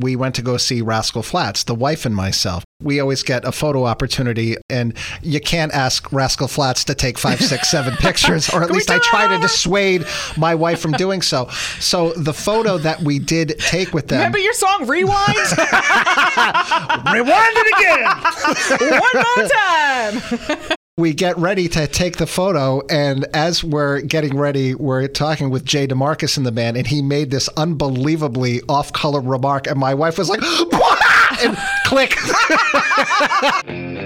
we 0.00 0.14
went 0.14 0.36
to 0.36 0.42
go 0.42 0.56
see 0.56 0.80
Rascal 0.80 1.22
Flatts, 1.22 1.64
the 1.64 1.74
wife 1.74 2.06
and 2.06 2.14
myself. 2.14 2.64
We 2.80 3.00
always 3.00 3.24
get 3.24 3.44
a 3.44 3.50
photo 3.50 3.84
opportunity, 3.84 4.56
and 4.70 4.94
you 5.22 5.40
can't 5.40 5.72
ask 5.72 6.12
Rascal 6.12 6.46
Flatts 6.46 6.84
to 6.84 6.94
take 6.94 7.18
five, 7.18 7.40
six, 7.40 7.68
seven 7.70 7.96
pictures, 7.96 8.48
or 8.48 8.62
at 8.62 8.70
least 8.70 8.90
I 8.90 9.00
try 9.00 9.26
to 9.26 9.38
dissuade 9.40 10.06
my 10.36 10.54
wife 10.54 10.80
from 10.80 10.92
doing 10.92 11.20
so. 11.20 11.48
So 11.80 12.12
the 12.12 12.32
photo 12.32 12.78
that 12.78 13.02
we 13.02 13.18
did 13.18 13.58
take 13.58 13.92
with 13.92 14.06
them. 14.06 14.18
Remember 14.18 14.38
your 14.38 14.52
song 14.52 14.86
Rewind? 14.86 15.18
Rewind 17.12 17.56
it 17.56 17.66
again. 17.76 19.00
One 19.00 19.24
more 19.24 19.48
time. 19.48 20.76
We 20.98 21.14
get 21.14 21.38
ready 21.38 21.68
to 21.68 21.86
take 21.86 22.16
the 22.16 22.26
photo, 22.26 22.82
and 22.90 23.24
as 23.32 23.62
we're 23.62 24.00
getting 24.00 24.36
ready, 24.36 24.74
we're 24.74 25.06
talking 25.06 25.48
with 25.48 25.64
Jay 25.64 25.86
DeMarcus 25.86 26.36
in 26.36 26.42
the 26.42 26.50
band, 26.50 26.76
and 26.76 26.88
he 26.88 27.02
made 27.02 27.30
this 27.30 27.48
unbelievably 27.56 28.62
off-color 28.68 29.20
remark, 29.20 29.68
and 29.68 29.78
my 29.78 29.94
wife 29.94 30.18
was 30.18 30.28
like, 30.28 30.42
and 31.40 31.56
click. 31.86 32.16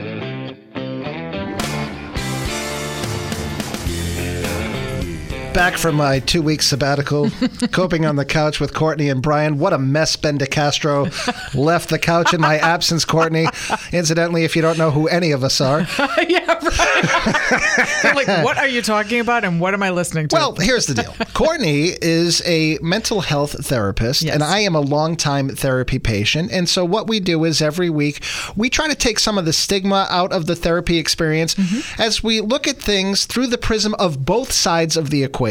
Back 5.55 5.77
from 5.77 5.97
my 5.97 6.19
two 6.19 6.41
week 6.42 6.62
sabbatical, 6.62 7.30
coping 7.73 8.06
on 8.06 8.16
the 8.16 8.24
couch 8.24 8.59
with 8.59 8.73
Courtney 8.73 9.10
and 9.10 9.20
Brian. 9.23 9.59
What 9.59 9.73
a 9.74 9.79
mess 9.79 10.16
Ben 10.16 10.38
DeCastro 10.38 11.55
left 11.55 11.91
the 11.91 11.98
couch 11.98 12.33
in 12.33 12.41
my 12.41 12.56
absence, 12.59 13.05
Courtney. 13.05 13.47
Incidentally, 13.93 14.45
if 14.45 14.57
you 14.57 14.62
don't 14.62 14.79
know 14.79 14.91
who 14.91 15.09
any 15.09 15.30
of 15.30 15.45
us 15.45 15.60
are. 15.60 15.80
yeah, 16.29 16.46
right. 16.55 18.12
like, 18.16 18.45
what 18.45 18.57
are 18.57 18.66
you 18.66 18.80
talking 18.83 19.20
about 19.20 19.45
and 19.45 19.60
what 19.60 19.74
am 19.74 19.83
I 19.83 19.91
listening 19.91 20.27
to? 20.29 20.34
Well, 20.37 20.57
here's 20.57 20.87
the 20.87 20.95
deal 20.95 21.15
Courtney 21.34 21.91
is 22.01 22.43
a 22.46 22.79
mental 22.80 23.21
health 23.21 23.65
therapist, 23.65 24.23
Yes. 24.23 24.34
and 24.34 24.43
I 24.43 24.60
am 24.60 24.74
a 24.74 24.80
longtime 24.80 25.51
therapy 25.51 25.98
patient. 25.98 26.51
And 26.51 26.66
so, 26.69 26.84
what 26.84 27.07
we 27.09 27.21
do 27.21 27.45
is 27.45 27.60
every 27.60 27.91
week 27.91 28.24
we 28.57 28.71
try 28.71 28.88
to 28.88 28.95
take 28.96 29.19
some 29.19 29.37
of 29.38 29.45
the 29.45 29.52
stigma 29.52 30.07
out 30.09 30.32
of 30.32 30.46
the 30.46 30.57
therapy 30.57 30.96
experience 30.98 31.54
Mm-hmm. 31.54 32.01
as 32.02 32.23
we 32.23 32.41
look 32.41 32.66
at 32.66 32.79
things 32.79 33.26
through 33.26 33.48
the 33.48 33.59
prism 33.59 33.95
of 33.98 34.24
both 34.24 34.51
sides 34.51 34.96
of 34.96 35.10
the 35.10 35.23
equation 35.23 35.41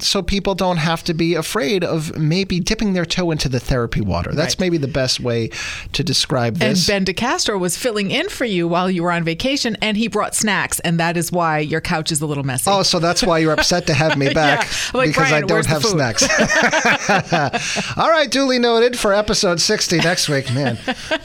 so 0.00 0.22
people 0.22 0.54
don't 0.54 0.76
have 0.76 1.02
to 1.04 1.14
be 1.14 1.34
afraid 1.34 1.82
of 1.84 2.16
maybe 2.18 2.60
dipping 2.60 2.92
their 2.92 3.06
toe 3.06 3.30
into 3.30 3.48
the 3.48 3.58
therapy 3.60 4.00
water. 4.00 4.32
That's 4.32 4.54
Right. 4.54 4.60
maybe 4.66 4.76
the 4.78 4.88
best 4.88 5.20
way 5.20 5.50
to 5.92 6.04
describe 6.04 6.56
this. 6.58 6.88
and. 6.88 7.06
Ben 7.06 7.14
DeCastro 7.14 7.58
was 7.58 7.76
filling 7.76 8.10
in 8.10 8.28
for 8.28 8.44
you 8.44 8.66
while 8.68 8.90
you 8.90 9.02
were 9.02 9.12
on 9.12 9.24
vacation, 9.24 9.76
and 9.80 9.96
he 9.96 10.08
brought 10.08 10.34
snacks, 10.34 10.80
and 10.80 10.98
that 11.00 11.16
is 11.16 11.32
why 11.32 11.58
your 11.60 11.80
couch 11.80 12.12
is 12.12 12.20
a 12.20 12.26
little 12.26 12.44
messy. 12.44 12.70
Oh, 12.70 12.82
so 12.82 12.98
that's 12.98 13.22
why 13.22 13.38
you're 13.38 13.52
upset 13.52 13.86
to 13.86 13.94
have 13.94 14.16
me 14.18 14.32
back 14.34 14.64
Yeah. 14.64 14.98
Like, 14.98 15.08
because 15.08 15.28
"Brian, 15.30 15.44
I 15.44 15.46
don't 15.46 15.66
have 15.66 15.84
snacks. 15.84 16.22
All 17.96 18.10
right, 18.10 18.30
duly 18.30 18.58
noted 18.58 18.98
for 18.98 19.12
episode 19.14 19.60
60 19.60 19.98
next 19.98 20.28
week. 20.28 20.52
Man, 20.52 20.76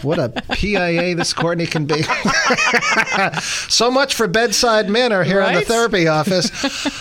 what 0.01 0.19
a 0.19 0.29
PIA 0.51 1.15
this 1.15 1.33
Courtney 1.33 1.65
can 1.65 1.85
be. 1.85 2.03
so 3.69 3.89
much 3.91 4.13
for 4.15 4.27
bedside 4.27 4.89
manner 4.89 5.23
here 5.23 5.41
in 5.41 5.53
the 5.55 5.61
therapy 5.61 6.07
office. 6.07 6.49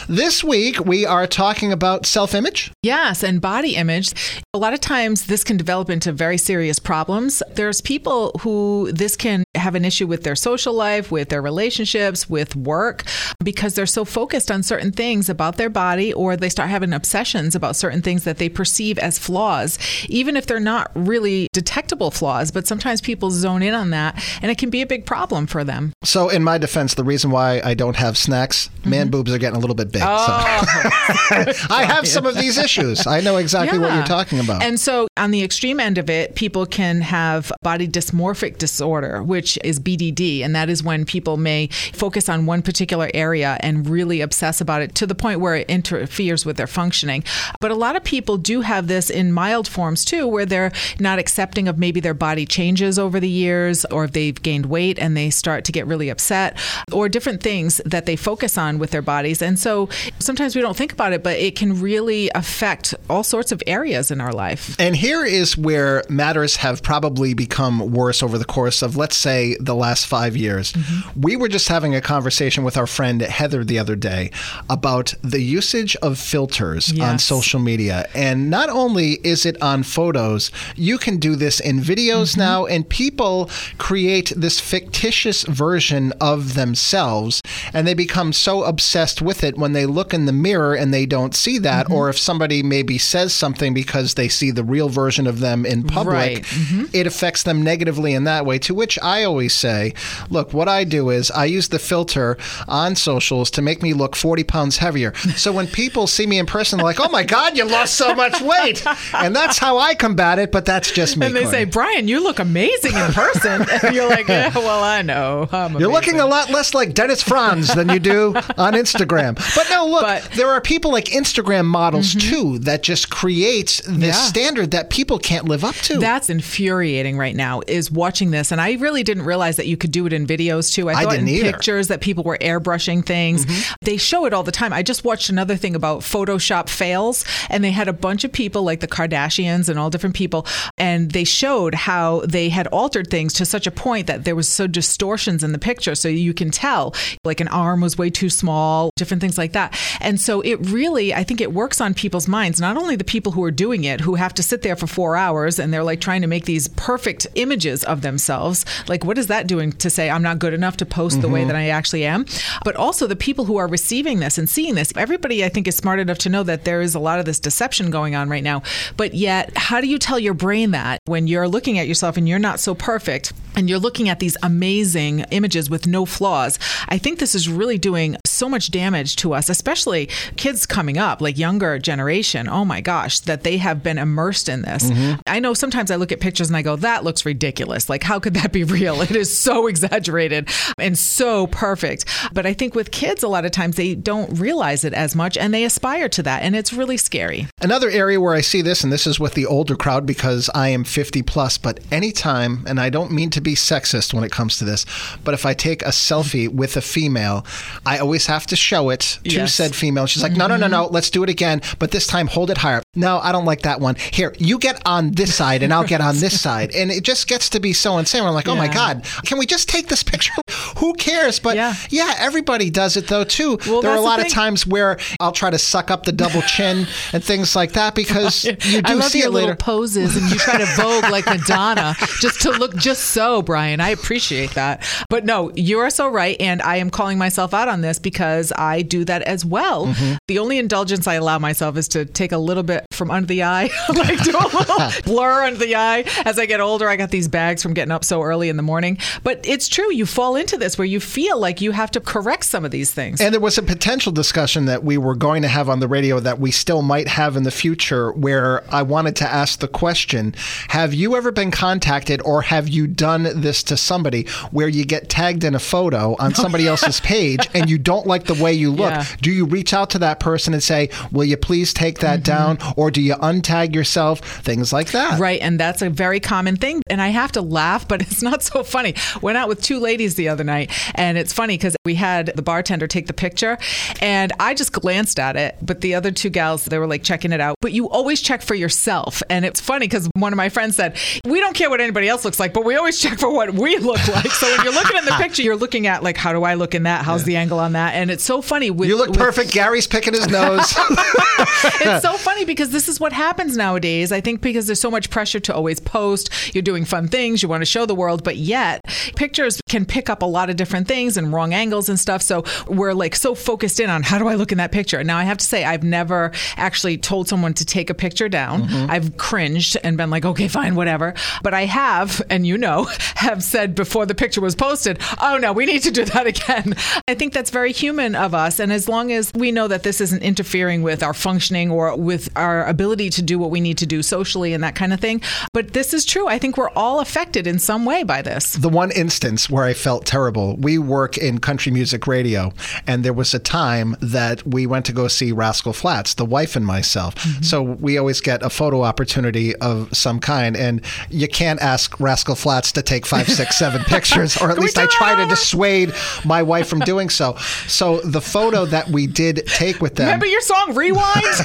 this 0.08 0.42
week 0.44 0.84
we 0.84 1.04
are 1.12 1.26
talking 1.26 1.72
about 1.72 2.06
self 2.06 2.34
image. 2.34 2.72
Yes, 2.82 3.22
and 3.22 3.40
body 3.40 3.76
image. 3.76 4.42
A 4.54 4.58
lot 4.58 4.72
of 4.72 4.80
times 4.80 5.26
this 5.26 5.44
can 5.44 5.56
develop 5.56 5.90
into 5.90 6.12
very 6.12 6.38
serious 6.38 6.78
problems. 6.78 7.42
There's 7.54 7.80
people 7.80 8.32
who 8.40 8.90
this 8.92 9.16
can 9.16 9.44
have 9.54 9.74
an 9.74 9.84
issue 9.84 10.06
with 10.06 10.24
their 10.24 10.34
social 10.34 10.72
life, 10.72 11.10
with 11.10 11.28
their 11.28 11.42
relationships, 11.42 12.28
with 12.28 12.56
work, 12.56 13.04
because 13.44 13.74
they're 13.74 13.86
so 13.86 14.04
focused 14.04 14.50
on 14.50 14.62
certain 14.62 14.92
things 14.92 15.28
about 15.28 15.56
their 15.56 15.70
body, 15.70 16.12
or 16.12 16.36
they 16.36 16.48
start 16.48 16.70
having 16.70 16.92
obsessions 16.92 17.54
about 17.54 17.76
certain 17.76 18.02
things 18.02 18.24
that 18.24 18.38
they 18.38 18.48
perceive 18.48 18.98
as 18.98 19.18
flaws, 19.18 19.78
even 20.08 20.36
if 20.36 20.46
they're 20.46 20.60
not 20.60 20.90
really 20.94 21.48
detectable 21.52 22.10
flaws. 22.10 22.50
But 22.50 22.66
sometimes 22.66 23.00
people 23.00 23.30
zone 23.30 23.62
in 23.62 23.74
on 23.74 23.90
that, 23.90 24.22
and 24.40 24.50
it 24.50 24.58
can 24.58 24.70
be 24.70 24.82
a 24.82 24.86
big 24.86 25.06
problem 25.06 25.46
for 25.46 25.64
them. 25.64 25.92
So, 26.02 26.28
in 26.28 26.42
my 26.42 26.58
defense, 26.58 26.94
the 26.94 27.04
reason 27.04 27.30
why 27.30 27.60
I 27.62 27.74
don't 27.74 27.96
have 27.96 28.16
snacks, 28.16 28.70
man 28.84 29.06
mm-hmm. 29.06 29.10
boobs 29.10 29.32
are 29.32 29.38
getting 29.38 29.56
a 29.56 29.60
little 29.60 29.76
bit 29.76 29.92
big. 29.92 30.02
So. 30.02 30.08
Oh. 30.08 30.90
I 31.70 31.84
have 31.86 32.06
some 32.06 32.26
of 32.26 32.36
these 32.36 32.58
issues. 32.58 33.06
I 33.06 33.20
know 33.20 33.36
exactly 33.36 33.78
what 33.78 33.92
you're 33.94 34.04
talking 34.04 34.38
about. 34.38 34.62
And 34.62 34.78
so, 34.78 35.08
on 35.16 35.30
the 35.30 35.42
extreme 35.42 35.80
end 35.80 35.98
of 35.98 36.08
it, 36.08 36.34
people 36.34 36.66
can 36.66 37.00
have 37.00 37.52
body 37.62 37.88
dysmorphic 37.88 38.58
disorder, 38.58 39.22
which 39.22 39.58
is 39.64 39.80
BDD. 39.80 40.44
And 40.44 40.54
that 40.54 40.68
is 40.68 40.82
when 40.82 41.04
people 41.04 41.36
may 41.36 41.68
focus 41.92 42.28
on 42.28 42.46
one 42.46 42.62
particular 42.62 43.10
area 43.14 43.56
and 43.60 43.88
really 43.88 44.20
obsess 44.20 44.60
about 44.60 44.82
it 44.82 44.94
to 44.96 45.06
the 45.06 45.14
point 45.14 45.40
where 45.40 45.56
it 45.56 45.68
interferes 45.68 46.46
with 46.46 46.56
their 46.56 46.66
functioning. 46.66 47.24
But 47.60 47.70
a 47.70 47.74
lot 47.74 47.96
of 47.96 48.04
people 48.04 48.36
do 48.36 48.60
have 48.60 48.86
this 48.86 49.10
in 49.10 49.32
mild 49.32 49.66
forms 49.66 50.04
too, 50.04 50.26
where 50.26 50.46
they're 50.46 50.72
not 51.00 51.18
accepting 51.18 51.68
of 51.68 51.78
maybe 51.78 52.00
their 52.00 52.14
body 52.14 52.46
changes 52.46 52.98
over 52.98 53.18
the 53.18 53.28
years, 53.28 53.84
or 53.86 54.04
if 54.04 54.12
they've 54.12 54.40
gained 54.40 54.66
weight 54.66 54.98
and 54.98 55.16
they 55.16 55.30
start 55.30 55.64
to 55.64 55.72
get 55.72 55.86
really 55.86 56.08
upset, 56.08 56.56
or 56.92 57.08
different 57.08 57.42
things 57.42 57.80
that 57.84 58.06
they 58.06 58.16
focus 58.16 58.56
on 58.56 58.78
with 58.78 58.90
their 58.90 59.02
bodies. 59.02 59.42
And 59.42 59.58
so, 59.58 59.88
sometimes 60.18 60.54
we 60.54 60.62
don't 60.62 60.76
think 60.76 60.91
about 60.92 61.12
it, 61.12 61.22
but 61.22 61.38
it 61.38 61.56
can 61.56 61.80
really 61.80 62.30
affect 62.34 62.94
all 63.08 63.24
sorts 63.24 63.52
of 63.52 63.62
areas 63.66 64.10
in 64.10 64.20
our 64.20 64.32
life. 64.32 64.76
And 64.78 64.94
here 64.96 65.24
is 65.24 65.56
where 65.56 66.04
matters 66.08 66.56
have 66.56 66.82
probably 66.82 67.34
become 67.34 67.92
worse 67.92 68.22
over 68.22 68.38
the 68.38 68.44
course 68.44 68.82
of, 68.82 68.96
let's 68.96 69.16
say, 69.16 69.56
the 69.60 69.74
last 69.74 70.06
five 70.06 70.36
years. 70.36 70.72
Mm-hmm. 70.72 71.20
We 71.20 71.36
were 71.36 71.48
just 71.48 71.68
having 71.68 71.94
a 71.94 72.00
conversation 72.00 72.64
with 72.64 72.76
our 72.76 72.86
friend 72.86 73.20
Heather 73.20 73.64
the 73.64 73.78
other 73.78 73.96
day 73.96 74.30
about 74.68 75.14
the 75.22 75.40
usage 75.40 75.96
of 75.96 76.18
filters 76.18 76.92
on 77.00 77.18
social 77.18 77.60
media. 77.60 78.08
And 78.14 78.50
not 78.50 78.68
only 78.68 79.12
is 79.24 79.46
it 79.46 79.60
on 79.62 79.82
photos, 79.82 80.50
you 80.76 80.98
can 80.98 81.18
do 81.18 81.36
this 81.36 81.60
in 81.60 81.80
videos 81.80 82.32
mm-hmm. 82.32 82.40
now, 82.40 82.66
and 82.66 82.88
people 82.88 83.50
create 83.78 84.32
this 84.36 84.60
fictitious 84.60 85.42
version 85.44 86.12
of 86.20 86.54
themselves, 86.54 87.40
and 87.72 87.86
they 87.86 87.94
become 87.94 88.32
so 88.32 88.64
obsessed 88.64 89.22
with 89.22 89.44
it 89.44 89.56
when 89.56 89.72
they 89.72 89.86
look 89.86 90.12
in 90.14 90.26
the 90.26 90.32
mirror 90.32 90.74
and 90.82 90.92
they 90.92 91.06
don't 91.06 91.34
see 91.34 91.58
that, 91.60 91.90
or 91.90 92.08
if 92.10 92.18
somebody 92.18 92.62
maybe 92.62 92.98
says 92.98 93.32
something 93.32 93.72
because 93.72 94.14
they 94.14 94.28
see 94.28 94.50
the 94.50 94.64
real 94.64 94.88
version 94.88 95.26
of 95.28 95.38
them 95.38 95.64
in 95.64 95.84
public, 95.84 96.12
Right. 96.12 96.44
it 96.92 97.06
affects 97.06 97.44
them 97.44 97.62
negatively 97.62 98.12
in 98.14 98.24
that 98.24 98.44
way. 98.44 98.58
To 98.58 98.74
which 98.74 98.98
I 99.02 99.22
always 99.24 99.54
say, 99.54 99.94
look, 100.28 100.52
what 100.52 100.68
I 100.68 100.84
do 100.84 101.10
is 101.10 101.30
I 101.30 101.44
use 101.44 101.68
the 101.68 101.78
filter 101.78 102.36
on 102.66 102.96
socials 102.96 103.50
to 103.52 103.62
make 103.62 103.82
me 103.82 103.92
look 103.94 104.16
40 104.16 104.42
pounds 104.44 104.78
heavier. 104.78 105.14
So 105.36 105.52
when 105.52 105.66
people 105.68 106.06
see 106.06 106.26
me 106.26 106.38
in 106.38 106.46
person, 106.46 106.78
they're 106.78 106.84
like, 106.84 107.00
oh 107.00 107.08
my 107.10 107.22
God, 107.24 107.56
you 107.56 107.64
lost 107.64 107.94
so 107.94 108.14
much 108.14 108.40
weight. 108.40 108.84
And 109.14 109.34
that's 109.36 109.58
how 109.58 109.78
I 109.78 109.94
combat 109.94 110.38
it, 110.40 110.50
but 110.50 110.64
that's 110.64 110.90
just 110.90 111.16
me. 111.16 111.26
And 111.26 111.36
they 111.36 111.44
say, 111.44 111.64
Brian, 111.64 112.08
you 112.08 112.22
look 112.22 112.38
amazing 112.40 112.96
in 112.96 113.12
person. 113.12 113.64
and 113.82 113.94
you're 113.94 114.08
like, 114.08 114.26
yeah, 114.28 114.52
well, 114.58 114.82
I 114.82 115.02
know. 115.02 115.48
I'm 115.52 115.78
You're 115.78 115.92
looking 115.92 116.18
a 116.20 116.26
lot 116.26 116.50
less 116.50 116.74
like 116.74 116.94
Dennis 116.94 117.22
Franz 117.22 117.72
than 117.74 117.88
you 117.90 117.98
do 118.00 118.34
on 118.56 118.72
Instagram. 118.74 119.36
But 119.54 119.66
no, 119.70 119.86
look, 119.86 120.02
But- 120.02 120.12
Mm-hmm. 120.22 120.36
there 120.36 120.48
are 120.50 120.60
people 120.60 120.71
like 120.80 121.06
Instagram 121.06 121.66
models 121.66 122.14
mm-hmm. 122.14 122.30
too 122.30 122.58
that 122.60 122.82
just 122.82 123.10
creates 123.10 123.80
this 123.86 124.14
Yeah. 124.16 124.22
standard 124.22 124.70
that 124.72 124.90
people 124.90 125.18
can't 125.18 125.44
live 125.46 125.64
up 125.64 125.74
to. 125.76 125.98
That's 125.98 126.30
infuriating 126.30 127.18
right 127.18 127.36
now 127.36 127.60
is 127.66 127.90
watching 127.90 128.30
this. 128.30 128.50
And 128.52 128.60
I 128.60 128.72
really 128.74 129.02
didn't 129.02 129.24
realize 129.24 129.56
that 129.56 129.66
you 129.66 129.76
could 129.76 129.90
do 129.92 130.06
it 130.06 130.12
in 130.12 130.26
videos 130.26 130.72
too. 130.72 130.88
I, 130.88 130.94
I 130.94 131.02
thought 131.04 131.10
didn't 131.12 131.28
in 131.28 131.34
either. 131.34 131.52
pictures 131.52 131.88
that 131.88 132.00
people 132.00 132.24
were 132.24 132.38
airbrushing 132.38 133.04
things. 133.04 133.44
Mm-hmm. 133.44 133.74
They 133.82 133.96
show 133.96 134.24
it 134.24 134.32
all 134.32 134.42
the 134.42 134.52
time. 134.52 134.72
I 134.72 134.82
just 134.82 135.04
watched 135.04 135.28
another 135.28 135.56
thing 135.56 135.74
about 135.74 136.00
Photoshop 136.00 136.68
fails 136.68 137.24
and 137.50 137.62
they 137.62 137.70
had 137.70 137.88
a 137.88 137.92
bunch 137.92 138.24
of 138.24 138.32
people 138.32 138.62
like 138.62 138.80
the 138.80 138.88
Kardashians 138.88 139.68
and 139.68 139.78
all 139.78 139.90
different 139.90 140.16
people 140.16 140.46
and 140.78 141.10
they 141.12 141.24
showed 141.24 141.74
how 141.74 142.20
they 142.26 142.48
had 142.48 142.66
altered 142.68 143.08
things 143.10 143.34
to 143.34 143.46
such 143.46 143.66
a 143.66 143.70
point 143.70 144.06
that 144.06 144.24
there 144.24 144.34
was 144.34 144.48
so 144.48 144.66
distortions 144.66 145.44
in 145.44 145.52
the 145.52 145.58
picture 145.58 145.94
so 145.94 146.08
you 146.08 146.32
can 146.34 146.50
tell 146.50 146.94
like 147.24 147.40
an 147.40 147.48
arm 147.48 147.80
was 147.80 147.98
way 147.98 148.10
too 148.10 148.30
small, 148.30 148.90
different 148.96 149.20
things 149.20 149.38
like 149.38 149.52
that. 149.52 149.78
And 150.00 150.20
so 150.20 150.40
it 150.40 150.51
really 150.60 151.14
I 151.14 151.24
think 151.24 151.40
it 151.40 151.52
works 151.52 151.80
on 151.80 151.94
people's 151.94 152.28
minds, 152.28 152.60
not 152.60 152.76
only 152.76 152.96
the 152.96 153.04
people 153.04 153.32
who 153.32 153.42
are 153.44 153.50
doing 153.50 153.84
it 153.84 154.00
who 154.00 154.14
have 154.16 154.34
to 154.34 154.42
sit 154.42 154.62
there 154.62 154.76
for 154.76 154.86
4 154.86 155.16
hours 155.16 155.58
and 155.58 155.72
they're 155.72 155.84
like 155.84 156.00
trying 156.00 156.22
to 156.22 156.26
make 156.26 156.44
these 156.44 156.68
perfect 156.68 157.26
images 157.34 157.84
of 157.84 158.02
themselves. 158.02 158.64
Like 158.88 159.04
what 159.04 159.18
is 159.18 159.28
that 159.28 159.46
doing 159.46 159.72
to 159.72 159.90
say 159.90 160.10
I'm 160.10 160.22
not 160.22 160.38
good 160.38 160.54
enough 160.54 160.76
to 160.78 160.86
post 160.86 161.20
the 161.20 161.28
way 161.28 161.40
mm-hmm. 161.40 161.48
that 161.48 161.56
I 161.56 161.68
actually 161.68 162.04
am? 162.04 162.26
But 162.64 162.76
also 162.76 163.06
the 163.06 163.16
people 163.16 163.44
who 163.44 163.56
are 163.56 163.66
receiving 163.66 164.20
this 164.20 164.38
and 164.38 164.48
seeing 164.48 164.74
this. 164.74 164.92
Everybody 164.96 165.44
I 165.44 165.48
think 165.48 165.66
is 165.66 165.76
smart 165.76 165.98
enough 165.98 166.18
to 166.18 166.28
know 166.28 166.42
that 166.42 166.64
there 166.64 166.80
is 166.80 166.94
a 166.94 167.00
lot 167.00 167.18
of 167.18 167.24
this 167.24 167.40
deception 167.40 167.90
going 167.90 168.14
on 168.14 168.28
right 168.28 168.42
now. 168.42 168.62
But 168.96 169.14
yet, 169.14 169.56
how 169.56 169.80
do 169.80 169.86
you 169.86 169.98
tell 169.98 170.18
your 170.18 170.34
brain 170.34 170.72
that 170.72 171.00
when 171.06 171.26
you're 171.26 171.48
looking 171.48 171.78
at 171.78 171.88
yourself 171.88 172.16
and 172.16 172.28
you're 172.28 172.38
not 172.38 172.60
so 172.60 172.74
perfect? 172.74 173.32
And 173.54 173.68
you're 173.68 173.78
looking 173.78 174.08
at 174.08 174.18
these 174.18 174.36
amazing 174.42 175.20
images 175.30 175.68
with 175.68 175.86
no 175.86 176.04
flaws, 176.06 176.58
I 176.88 176.98
think 176.98 177.18
this 177.18 177.34
is 177.34 177.48
really 177.48 177.78
doing 177.78 178.16
so 178.26 178.48
much 178.48 178.70
damage 178.70 179.16
to 179.16 179.34
us, 179.34 179.48
especially 179.48 180.06
kids 180.36 180.66
coming 180.66 180.98
up, 180.98 181.20
like 181.20 181.38
younger 181.38 181.78
generation. 181.78 182.48
Oh 182.48 182.64
my 182.64 182.80
gosh, 182.80 183.20
that 183.20 183.42
they 183.44 183.58
have 183.58 183.82
been 183.82 183.98
immersed 183.98 184.48
in 184.48 184.62
this. 184.62 184.90
Mm-hmm. 184.90 185.20
I 185.26 185.38
know 185.38 185.54
sometimes 185.54 185.90
I 185.90 185.96
look 185.96 186.12
at 186.12 186.20
pictures 186.20 186.48
and 186.48 186.56
I 186.56 186.62
go, 186.62 186.76
that 186.76 187.04
looks 187.04 187.24
ridiculous. 187.24 187.88
Like, 187.88 188.02
how 188.02 188.18
could 188.18 188.34
that 188.34 188.52
be 188.52 188.64
real? 188.64 189.00
It 189.12 189.16
is 189.16 189.36
so 189.36 189.66
exaggerated 189.66 190.48
and 190.78 190.96
so 190.96 191.48
perfect. 191.48 192.06
But 192.32 192.46
I 192.46 192.54
think 192.54 192.74
with 192.74 192.92
kids, 192.92 193.22
a 193.22 193.28
lot 193.28 193.44
of 193.44 193.50
times 193.50 193.76
they 193.76 193.94
don't 193.94 194.38
realize 194.38 194.84
it 194.84 194.94
as 194.94 195.14
much 195.14 195.36
and 195.36 195.52
they 195.52 195.64
aspire 195.64 196.08
to 196.10 196.22
that. 196.22 196.42
And 196.42 196.56
it's 196.56 196.72
really 196.72 196.96
scary. 196.96 197.46
Another 197.60 197.90
area 197.90 198.18
where 198.20 198.32
I 198.32 198.40
see 198.40 198.62
this, 198.62 198.82
and 198.82 198.92
this 198.92 199.06
is 199.06 199.20
with 199.20 199.34
the 199.34 199.44
older 199.44 199.76
crowd 199.76 200.06
because 200.06 200.48
I 200.54 200.68
am 200.68 200.84
50 200.84 201.22
plus, 201.22 201.58
but 201.58 201.80
anytime, 201.92 202.64
and 202.66 202.80
I 202.80 202.88
don't 202.88 203.10
mean 203.10 203.28
to 203.30 203.41
be 203.42 203.54
sexist 203.54 204.14
when 204.14 204.24
it 204.24 204.32
comes 204.32 204.58
to 204.58 204.64
this, 204.64 204.86
but 205.24 205.34
if 205.34 205.46
I 205.46 205.54
take 205.54 205.82
a 205.82 205.90
selfie 205.90 206.48
with 206.48 206.76
a 206.76 206.80
female, 206.80 207.44
I 207.84 207.98
always 207.98 208.26
have 208.26 208.46
to 208.48 208.56
show 208.56 208.90
it 208.90 209.18
to 209.24 209.30
yes. 209.30 209.54
said 209.54 209.74
female. 209.74 210.06
She's 210.06 210.22
like, 210.22 210.32
no, 210.32 210.46
no, 210.46 210.56
no, 210.56 210.66
mm-hmm. 210.66 210.72
no, 210.72 210.86
let's 210.86 211.10
do 211.10 211.22
it 211.22 211.28
again, 211.28 211.60
but 211.78 211.90
this 211.90 212.06
time 212.06 212.26
hold 212.26 212.50
it 212.50 212.58
higher. 212.58 212.82
No, 212.94 213.20
I 213.20 213.32
don't 213.32 213.46
like 213.46 213.62
that 213.62 213.80
one. 213.80 213.96
Here, 213.96 214.34
you 214.38 214.58
get 214.58 214.82
on 214.86 215.12
this 215.12 215.34
side 215.42 215.62
and 215.62 215.72
I'll 215.72 215.84
get 215.84 216.00
on 216.00 216.18
this 216.18 216.40
side. 216.40 216.72
And 216.74 216.90
it 216.90 217.04
just 217.04 217.26
gets 217.26 217.48
to 217.50 217.60
be 217.60 217.72
so 217.72 217.98
insane. 217.98 218.22
I'm 218.22 218.34
like, 218.34 218.48
oh 218.48 218.54
yeah. 218.54 218.66
my 218.66 218.68
God, 218.68 219.04
can 219.24 219.38
we 219.38 219.46
just 219.46 219.68
take 219.68 219.88
this 219.88 220.02
picture? 220.02 220.32
Who 220.78 220.92
cares? 220.94 221.38
But 221.38 221.56
yeah. 221.56 221.74
yeah, 221.88 222.14
everybody 222.18 222.68
does 222.70 222.96
it 222.96 223.08
though, 223.08 223.24
too. 223.24 223.58
Well, 223.66 223.80
there 223.80 223.90
are 223.90 223.96
a 223.96 224.02
lot 224.02 224.20
of 224.20 224.28
times 224.28 224.66
where 224.66 224.98
I'll 225.20 225.32
try 225.32 225.50
to 225.50 225.58
suck 225.58 225.90
up 225.90 226.04
the 226.04 226.12
double 226.12 226.42
chin 226.42 226.86
and 227.12 227.24
things 227.24 227.56
like 227.56 227.72
that 227.72 227.94
because 227.94 228.44
you 228.44 228.56
do 228.56 228.82
I 228.84 228.94
love 228.94 229.10
see 229.10 229.20
your 229.20 229.28
it 229.28 229.30
later. 229.30 229.46
little 229.48 229.56
poses 229.56 230.16
and 230.16 230.30
you 230.30 230.36
try 230.36 230.58
to 230.58 230.66
vogue 230.76 231.10
like 231.10 231.24
Madonna 231.26 231.94
just 232.20 232.42
to 232.42 232.50
look 232.50 232.76
just 232.76 233.04
so, 233.04 233.31
Brian. 233.40 233.80
I 233.80 233.90
appreciate 233.90 234.50
that. 234.50 234.84
But 235.08 235.24
no, 235.24 235.52
you're 235.54 235.88
so 235.90 236.08
right. 236.08 236.36
And 236.40 236.60
I 236.60 236.76
am 236.76 236.90
calling 236.90 237.16
myself 237.16 237.54
out 237.54 237.68
on 237.68 237.80
this 237.80 237.98
because 237.98 238.52
I 238.56 238.82
do 238.82 239.04
that 239.06 239.22
as 239.22 239.44
well. 239.44 239.86
Mm-hmm. 239.86 240.16
The 240.28 240.38
only 240.38 240.58
indulgence 240.58 241.06
I 241.06 241.14
allow 241.14 241.38
myself 241.38 241.76
is 241.76 241.88
to 241.88 242.04
take 242.04 242.32
a 242.32 242.38
little 242.38 242.62
bit 242.62 242.84
from 242.92 243.10
under 243.10 243.26
the 243.26 243.44
eye, 243.44 243.70
like 243.94 244.22
do 244.22 244.32
a 244.32 244.48
little 244.56 244.90
blur 245.04 245.44
under 245.44 245.58
the 245.58 245.76
eye. 245.76 246.04
As 246.24 246.38
I 246.38 246.46
get 246.46 246.60
older, 246.60 246.88
I 246.88 246.96
got 246.96 247.10
these 247.10 247.28
bags 247.28 247.62
from 247.62 247.72
getting 247.74 247.92
up 247.92 248.04
so 248.04 248.22
early 248.22 248.48
in 248.48 248.56
the 248.56 248.62
morning. 248.62 248.98
But 249.22 249.46
it's 249.46 249.68
true, 249.68 249.92
you 249.92 250.04
fall 250.04 250.36
into 250.36 250.56
this 250.56 250.76
where 250.76 250.84
you 250.86 251.00
feel 251.00 251.38
like 251.38 251.60
you 251.60 251.70
have 251.70 251.90
to 251.92 252.00
correct 252.00 252.44
some 252.44 252.64
of 252.64 252.70
these 252.70 252.92
things. 252.92 253.20
And 253.20 253.32
there 253.32 253.40
was 253.40 253.58
a 253.58 253.62
potential 253.62 254.12
discussion 254.12 254.66
that 254.66 254.84
we 254.84 254.98
were 254.98 255.14
going 255.14 255.42
to 255.42 255.48
have 255.48 255.68
on 255.68 255.80
the 255.80 255.88
radio 255.88 256.20
that 256.20 256.38
we 256.38 256.50
still 256.50 256.82
might 256.82 257.08
have 257.08 257.36
in 257.36 257.44
the 257.44 257.50
future 257.50 258.12
where 258.12 258.64
I 258.74 258.82
wanted 258.82 259.16
to 259.16 259.28
ask 259.28 259.60
the 259.60 259.68
question 259.68 260.34
Have 260.68 260.94
you 260.94 261.16
ever 261.16 261.30
been 261.30 261.50
contacted 261.50 262.20
or 262.22 262.42
have 262.42 262.68
you 262.68 262.86
done 262.86 263.21
this 263.24 263.62
to 263.64 263.76
somebody 263.76 264.26
where 264.50 264.68
you 264.68 264.84
get 264.84 265.08
tagged 265.08 265.44
in 265.44 265.54
a 265.54 265.58
photo 265.58 266.16
on 266.18 266.34
somebody 266.34 266.66
else's 266.66 267.00
page 267.00 267.48
and 267.54 267.68
you 267.68 267.78
don't 267.78 268.06
like 268.06 268.24
the 268.24 268.42
way 268.42 268.52
you 268.52 268.70
look? 268.82 268.90
Yeah. 268.90 269.06
Do 269.20 269.30
you 269.30 269.44
reach 269.44 269.72
out 269.72 269.90
to 269.90 269.98
that 270.00 270.20
person 270.20 270.52
and 270.52 270.62
say, 270.62 270.90
Will 271.10 271.24
you 271.24 271.36
please 271.36 271.72
take 271.72 271.98
that 272.00 272.20
mm-hmm. 272.20 272.58
down? 272.58 272.74
Or 272.76 272.90
do 272.90 273.00
you 273.00 273.14
untag 273.14 273.74
yourself? 273.74 274.20
Things 274.20 274.72
like 274.72 274.92
that. 274.92 275.18
Right. 275.18 275.40
And 275.40 275.58
that's 275.58 275.82
a 275.82 275.90
very 275.90 276.20
common 276.20 276.56
thing. 276.56 276.82
And 276.88 277.00
I 277.00 277.08
have 277.08 277.32
to 277.32 277.42
laugh, 277.42 277.86
but 277.86 278.02
it's 278.06 278.22
not 278.22 278.42
so 278.42 278.62
funny. 278.62 278.94
Went 279.20 279.38
out 279.38 279.48
with 279.48 279.62
two 279.62 279.78
ladies 279.78 280.14
the 280.14 280.28
other 280.28 280.44
night, 280.44 280.70
and 280.94 281.18
it's 281.18 281.32
funny 281.32 281.56
because 281.56 281.76
we 281.84 281.94
had 281.94 282.32
the 282.34 282.42
bartender 282.42 282.86
take 282.86 283.06
the 283.06 283.12
picture, 283.12 283.58
and 284.00 284.32
I 284.40 284.54
just 284.54 284.72
glanced 284.72 285.18
at 285.18 285.36
it, 285.36 285.56
but 285.62 285.80
the 285.80 285.94
other 285.94 286.10
two 286.10 286.30
gals, 286.30 286.64
they 286.64 286.78
were 286.78 286.86
like 286.86 287.02
checking 287.02 287.32
it 287.32 287.40
out. 287.40 287.56
But 287.60 287.72
you 287.72 287.88
always 287.88 288.20
check 288.20 288.42
for 288.42 288.54
yourself. 288.54 289.22
And 289.30 289.44
it's 289.44 289.60
funny 289.60 289.86
because 289.86 290.08
one 290.16 290.32
of 290.32 290.36
my 290.36 290.48
friends 290.48 290.76
said, 290.76 290.96
We 291.26 291.40
don't 291.40 291.54
care 291.54 291.70
what 291.70 291.80
anybody 291.80 292.08
else 292.08 292.24
looks 292.24 292.40
like, 292.40 292.52
but 292.52 292.64
we 292.64 292.76
always 292.76 292.98
check 292.98 293.11
for 293.18 293.32
what 293.32 293.54
we 293.54 293.76
look 293.78 294.06
like. 294.08 294.30
So 294.30 294.46
when 294.50 294.64
you're 294.64 294.74
looking 294.74 294.96
at 294.96 295.04
the 295.04 295.12
picture, 295.18 295.42
you're 295.42 295.56
looking 295.56 295.86
at 295.86 296.02
like, 296.02 296.16
how 296.16 296.32
do 296.32 296.44
I 296.44 296.54
look 296.54 296.74
in 296.74 296.84
that? 296.84 297.04
How's 297.04 297.22
yeah. 297.22 297.26
the 297.26 297.36
angle 297.36 297.58
on 297.58 297.72
that? 297.72 297.94
And 297.94 298.10
it's 298.10 298.24
so 298.24 298.42
funny. 298.42 298.70
With, 298.70 298.88
you 298.88 298.96
look 298.96 299.10
with, 299.10 299.18
perfect. 299.18 299.52
Gary's 299.52 299.86
picking 299.86 300.14
his 300.14 300.28
nose. 300.28 300.74
it's 300.78 302.02
so 302.02 302.12
funny 302.18 302.44
because 302.44 302.70
this 302.70 302.88
is 302.88 303.00
what 303.00 303.12
happens 303.12 303.56
nowadays. 303.56 304.12
I 304.12 304.20
think 304.20 304.40
because 304.40 304.66
there's 304.66 304.80
so 304.80 304.90
much 304.90 305.10
pressure 305.10 305.40
to 305.40 305.54
always 305.54 305.80
post, 305.80 306.54
you're 306.54 306.62
doing 306.62 306.84
fun 306.84 307.08
things, 307.08 307.42
you 307.42 307.48
want 307.48 307.62
to 307.62 307.66
show 307.66 307.86
the 307.86 307.94
world, 307.94 308.24
but 308.24 308.36
yet 308.36 308.80
pictures 309.16 309.60
can 309.68 309.84
pick 309.84 310.10
up 310.10 310.22
a 310.22 310.26
lot 310.26 310.50
of 310.50 310.56
different 310.56 310.88
things 310.88 311.16
and 311.16 311.32
wrong 311.32 311.52
angles 311.54 311.88
and 311.88 311.98
stuff. 311.98 312.22
So 312.22 312.44
we're 312.68 312.94
like 312.94 313.14
so 313.14 313.34
focused 313.34 313.80
in 313.80 313.90
on 313.90 314.02
how 314.02 314.18
do 314.18 314.28
I 314.28 314.34
look 314.34 314.52
in 314.52 314.58
that 314.58 314.72
picture. 314.72 315.02
Now 315.04 315.18
I 315.18 315.24
have 315.24 315.38
to 315.38 315.44
say, 315.44 315.64
I've 315.64 315.82
never 315.82 316.32
actually 316.56 316.98
told 316.98 317.28
someone 317.28 317.54
to 317.54 317.64
take 317.64 317.90
a 317.90 317.94
picture 317.94 318.28
down. 318.28 318.62
Mm-hmm. 318.62 318.90
I've 318.90 319.16
cringed 319.16 319.76
and 319.82 319.96
been 319.96 320.10
like, 320.10 320.24
okay, 320.24 320.48
fine, 320.48 320.74
whatever. 320.74 321.14
But 321.42 321.54
I 321.54 321.64
have, 321.66 322.22
and 322.30 322.46
you 322.46 322.58
know, 322.58 322.88
have 323.16 323.42
said 323.42 323.74
before 323.74 324.06
the 324.06 324.14
picture 324.14 324.40
was 324.40 324.54
posted, 324.54 324.98
oh 325.20 325.38
no, 325.38 325.52
we 325.52 325.66
need 325.66 325.82
to 325.82 325.90
do 325.90 326.04
that 326.04 326.26
again. 326.26 326.74
I 327.08 327.14
think 327.14 327.32
that's 327.32 327.50
very 327.50 327.72
human 327.72 328.14
of 328.14 328.34
us. 328.34 328.58
And 328.58 328.72
as 328.72 328.88
long 328.88 329.12
as 329.12 329.32
we 329.34 329.52
know 329.52 329.68
that 329.68 329.82
this 329.82 330.00
isn't 330.00 330.22
interfering 330.22 330.82
with 330.82 331.02
our 331.02 331.14
functioning 331.14 331.70
or 331.70 331.96
with 331.96 332.28
our 332.36 332.66
ability 332.66 333.10
to 333.10 333.22
do 333.22 333.38
what 333.38 333.50
we 333.50 333.60
need 333.60 333.78
to 333.78 333.86
do 333.86 334.02
socially 334.02 334.52
and 334.52 334.62
that 334.64 334.74
kind 334.74 334.92
of 334.92 335.00
thing. 335.00 335.20
But 335.52 335.72
this 335.72 335.94
is 335.94 336.04
true. 336.04 336.28
I 336.28 336.38
think 336.38 336.56
we're 336.56 336.70
all 336.70 337.00
affected 337.00 337.46
in 337.46 337.58
some 337.58 337.84
way 337.84 338.02
by 338.02 338.22
this. 338.22 338.54
The 338.54 338.68
one 338.68 338.90
instance 338.90 339.48
where 339.50 339.64
I 339.64 339.74
felt 339.74 340.06
terrible, 340.06 340.56
we 340.56 340.78
work 340.78 341.16
in 341.18 341.38
country 341.38 341.72
music 341.72 342.06
radio, 342.06 342.52
and 342.86 343.04
there 343.04 343.12
was 343.12 343.34
a 343.34 343.38
time 343.38 343.96
that 344.00 344.46
we 344.46 344.66
went 344.66 344.86
to 344.86 344.92
go 344.92 345.08
see 345.08 345.32
Rascal 345.32 345.72
Flatts, 345.72 346.14
the 346.14 346.24
wife 346.24 346.56
and 346.56 346.66
myself. 346.66 347.14
Mm-hmm. 347.14 347.42
So 347.42 347.62
we 347.62 347.98
always 347.98 348.20
get 348.20 348.42
a 348.42 348.50
photo 348.50 348.82
opportunity 348.82 349.54
of 349.56 349.94
some 349.96 350.20
kind, 350.20 350.56
and 350.56 350.80
you 351.10 351.28
can't 351.28 351.60
ask 351.60 351.98
Rascal 352.00 352.34
Flatts 352.34 352.72
to 352.72 352.82
take 352.92 353.06
five, 353.06 353.28
six, 353.28 353.56
seven 353.56 353.82
pictures, 353.86 354.36
or 354.36 354.50
at 354.50 354.58
least 354.58 354.78
I 354.78 354.86
try 354.86 355.14
to 355.14 355.26
dissuade 355.26 355.94
my 356.24 356.42
wife 356.42 356.68
from 356.68 356.80
doing 356.80 357.08
so. 357.08 357.36
So 357.66 358.00
the 358.00 358.20
photo 358.20 358.66
that 358.66 358.88
we 358.88 359.06
did 359.06 359.46
take 359.46 359.80
with 359.80 359.94
them. 359.94 360.06
Remember 360.06 360.26
your 360.26 360.42
song 360.42 360.74
Rewind? 360.74 361.24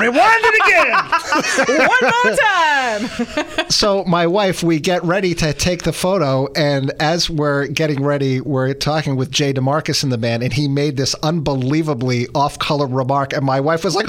Rewind 0.00 0.42
it 0.48 0.56
again. 0.64 0.92
One 1.88 2.12
more 2.24 2.36
time. 2.36 3.70
so 3.70 4.04
my 4.04 4.26
wife, 4.26 4.62
we 4.62 4.80
get 4.80 5.04
ready 5.04 5.34
to 5.34 5.52
take 5.52 5.82
the 5.82 5.92
photo, 5.92 6.50
and 6.54 6.90
as 6.98 7.28
we're 7.28 7.66
getting 7.66 8.02
ready, 8.02 8.40
we're 8.40 8.72
talking 8.74 9.16
with 9.16 9.30
Jay 9.30 9.52
DeMarcus 9.52 10.02
in 10.02 10.08
the 10.10 10.18
band, 10.18 10.42
and 10.42 10.52
he 10.52 10.68
made 10.68 10.96
this 10.96 11.14
unbelievably 11.22 12.28
off-color 12.34 12.86
remark, 12.86 13.32
and 13.34 13.44
my 13.44 13.60
wife 13.60 13.84
was 13.84 13.94
like, 13.94 14.06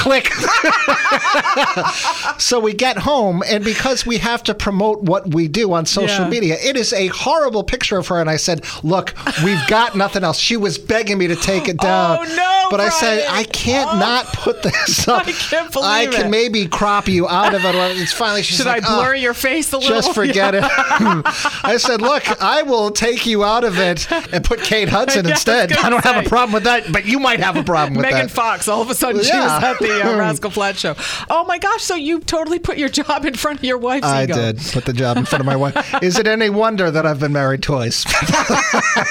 click. 0.00 0.32
so 2.40 2.58
we 2.58 2.72
get 2.72 2.98
home, 2.98 3.42
and 3.46 3.62
because 3.62 4.06
we 4.06 4.18
have 4.18 4.42
to 4.44 4.54
promote 4.54 5.02
what 5.02 5.34
we 5.34 5.46
do 5.46 5.72
on 5.72 5.84
social 5.84 6.24
yeah. 6.24 6.30
media, 6.30 6.56
it 6.60 6.76
is 6.76 6.92
a 6.92 7.08
horrible 7.08 7.62
picture 7.62 7.98
of 7.98 8.08
her. 8.08 8.20
And 8.20 8.30
I 8.30 8.36
said, 8.36 8.64
Look, 8.82 9.14
we've 9.44 9.64
got 9.68 9.96
nothing 9.96 10.24
else. 10.24 10.38
She 10.38 10.56
was 10.56 10.78
begging 10.78 11.18
me 11.18 11.26
to 11.26 11.36
take 11.36 11.68
it 11.68 11.76
oh, 11.80 11.84
down. 11.84 12.18
Oh, 12.20 12.34
no. 12.34 12.66
But 12.70 12.76
Brian. 12.76 12.92
I 12.92 12.94
said, 12.94 13.26
I 13.28 13.44
can't 13.44 13.90
oh. 13.92 13.98
not 13.98 14.26
put 14.32 14.62
this 14.62 15.06
up. 15.06 15.26
I 15.26 15.32
can't 15.32 15.72
believe 15.72 15.86
I 15.86 16.06
can 16.06 16.26
it. 16.26 16.30
maybe 16.30 16.66
crop 16.66 17.08
you 17.08 17.28
out 17.28 17.54
of 17.54 17.64
it. 17.64 17.74
It's 17.98 18.12
finally, 18.12 18.42
she's 18.42 18.58
Should 18.58 18.66
like, 18.66 18.84
I 18.84 18.96
blur 18.96 19.10
oh, 19.10 19.16
your 19.16 19.34
face 19.34 19.72
a 19.72 19.78
little? 19.78 19.94
Just 19.94 20.14
forget 20.14 20.54
it. 20.54 20.64
I 20.64 21.76
said, 21.78 22.00
Look, 22.00 22.40
I 22.40 22.62
will 22.62 22.90
take 22.90 23.26
you 23.26 23.44
out 23.44 23.64
of 23.64 23.78
it 23.78 24.10
and 24.32 24.44
put 24.44 24.62
Kate 24.62 24.88
Hudson 24.88 25.26
yeah, 25.26 25.32
instead. 25.32 25.72
I, 25.72 25.86
I 25.86 25.90
don't 25.90 26.02
say. 26.02 26.12
have 26.12 26.24
a 26.24 26.28
problem 26.28 26.54
with 26.54 26.64
that, 26.64 26.90
but 26.90 27.04
you 27.04 27.18
might 27.18 27.40
have 27.40 27.56
a 27.56 27.64
problem 27.64 27.94
with 27.94 28.02
Megan 28.02 28.16
that. 28.16 28.24
Megan 28.24 28.28
Fox, 28.28 28.68
all 28.68 28.80
of 28.80 28.88
a 28.88 28.94
sudden, 28.94 29.20
yeah. 29.22 29.30
she 29.30 29.36
was 29.36 29.62
at 29.62 29.78
the 29.78 29.89
uh, 29.92 30.16
Rascal 30.18 30.50
Flatts 30.50 30.80
show. 30.80 30.94
Oh 31.28 31.44
my 31.44 31.58
gosh! 31.58 31.82
So 31.82 31.94
you 31.94 32.20
totally 32.20 32.58
put 32.58 32.78
your 32.78 32.88
job 32.88 33.24
in 33.24 33.34
front 33.34 33.58
of 33.58 33.64
your 33.64 33.78
wife's 33.78 34.06
I 34.06 34.24
ego. 34.24 34.34
did 34.34 34.58
put 34.72 34.84
the 34.84 34.92
job 34.92 35.16
in 35.16 35.24
front 35.24 35.40
of 35.40 35.46
my 35.46 35.56
wife. 35.56 35.94
Is 36.02 36.18
it 36.18 36.26
any 36.26 36.50
wonder 36.50 36.90
that 36.90 37.06
I've 37.06 37.20
been 37.20 37.32
married 37.32 37.62
twice? 37.62 38.04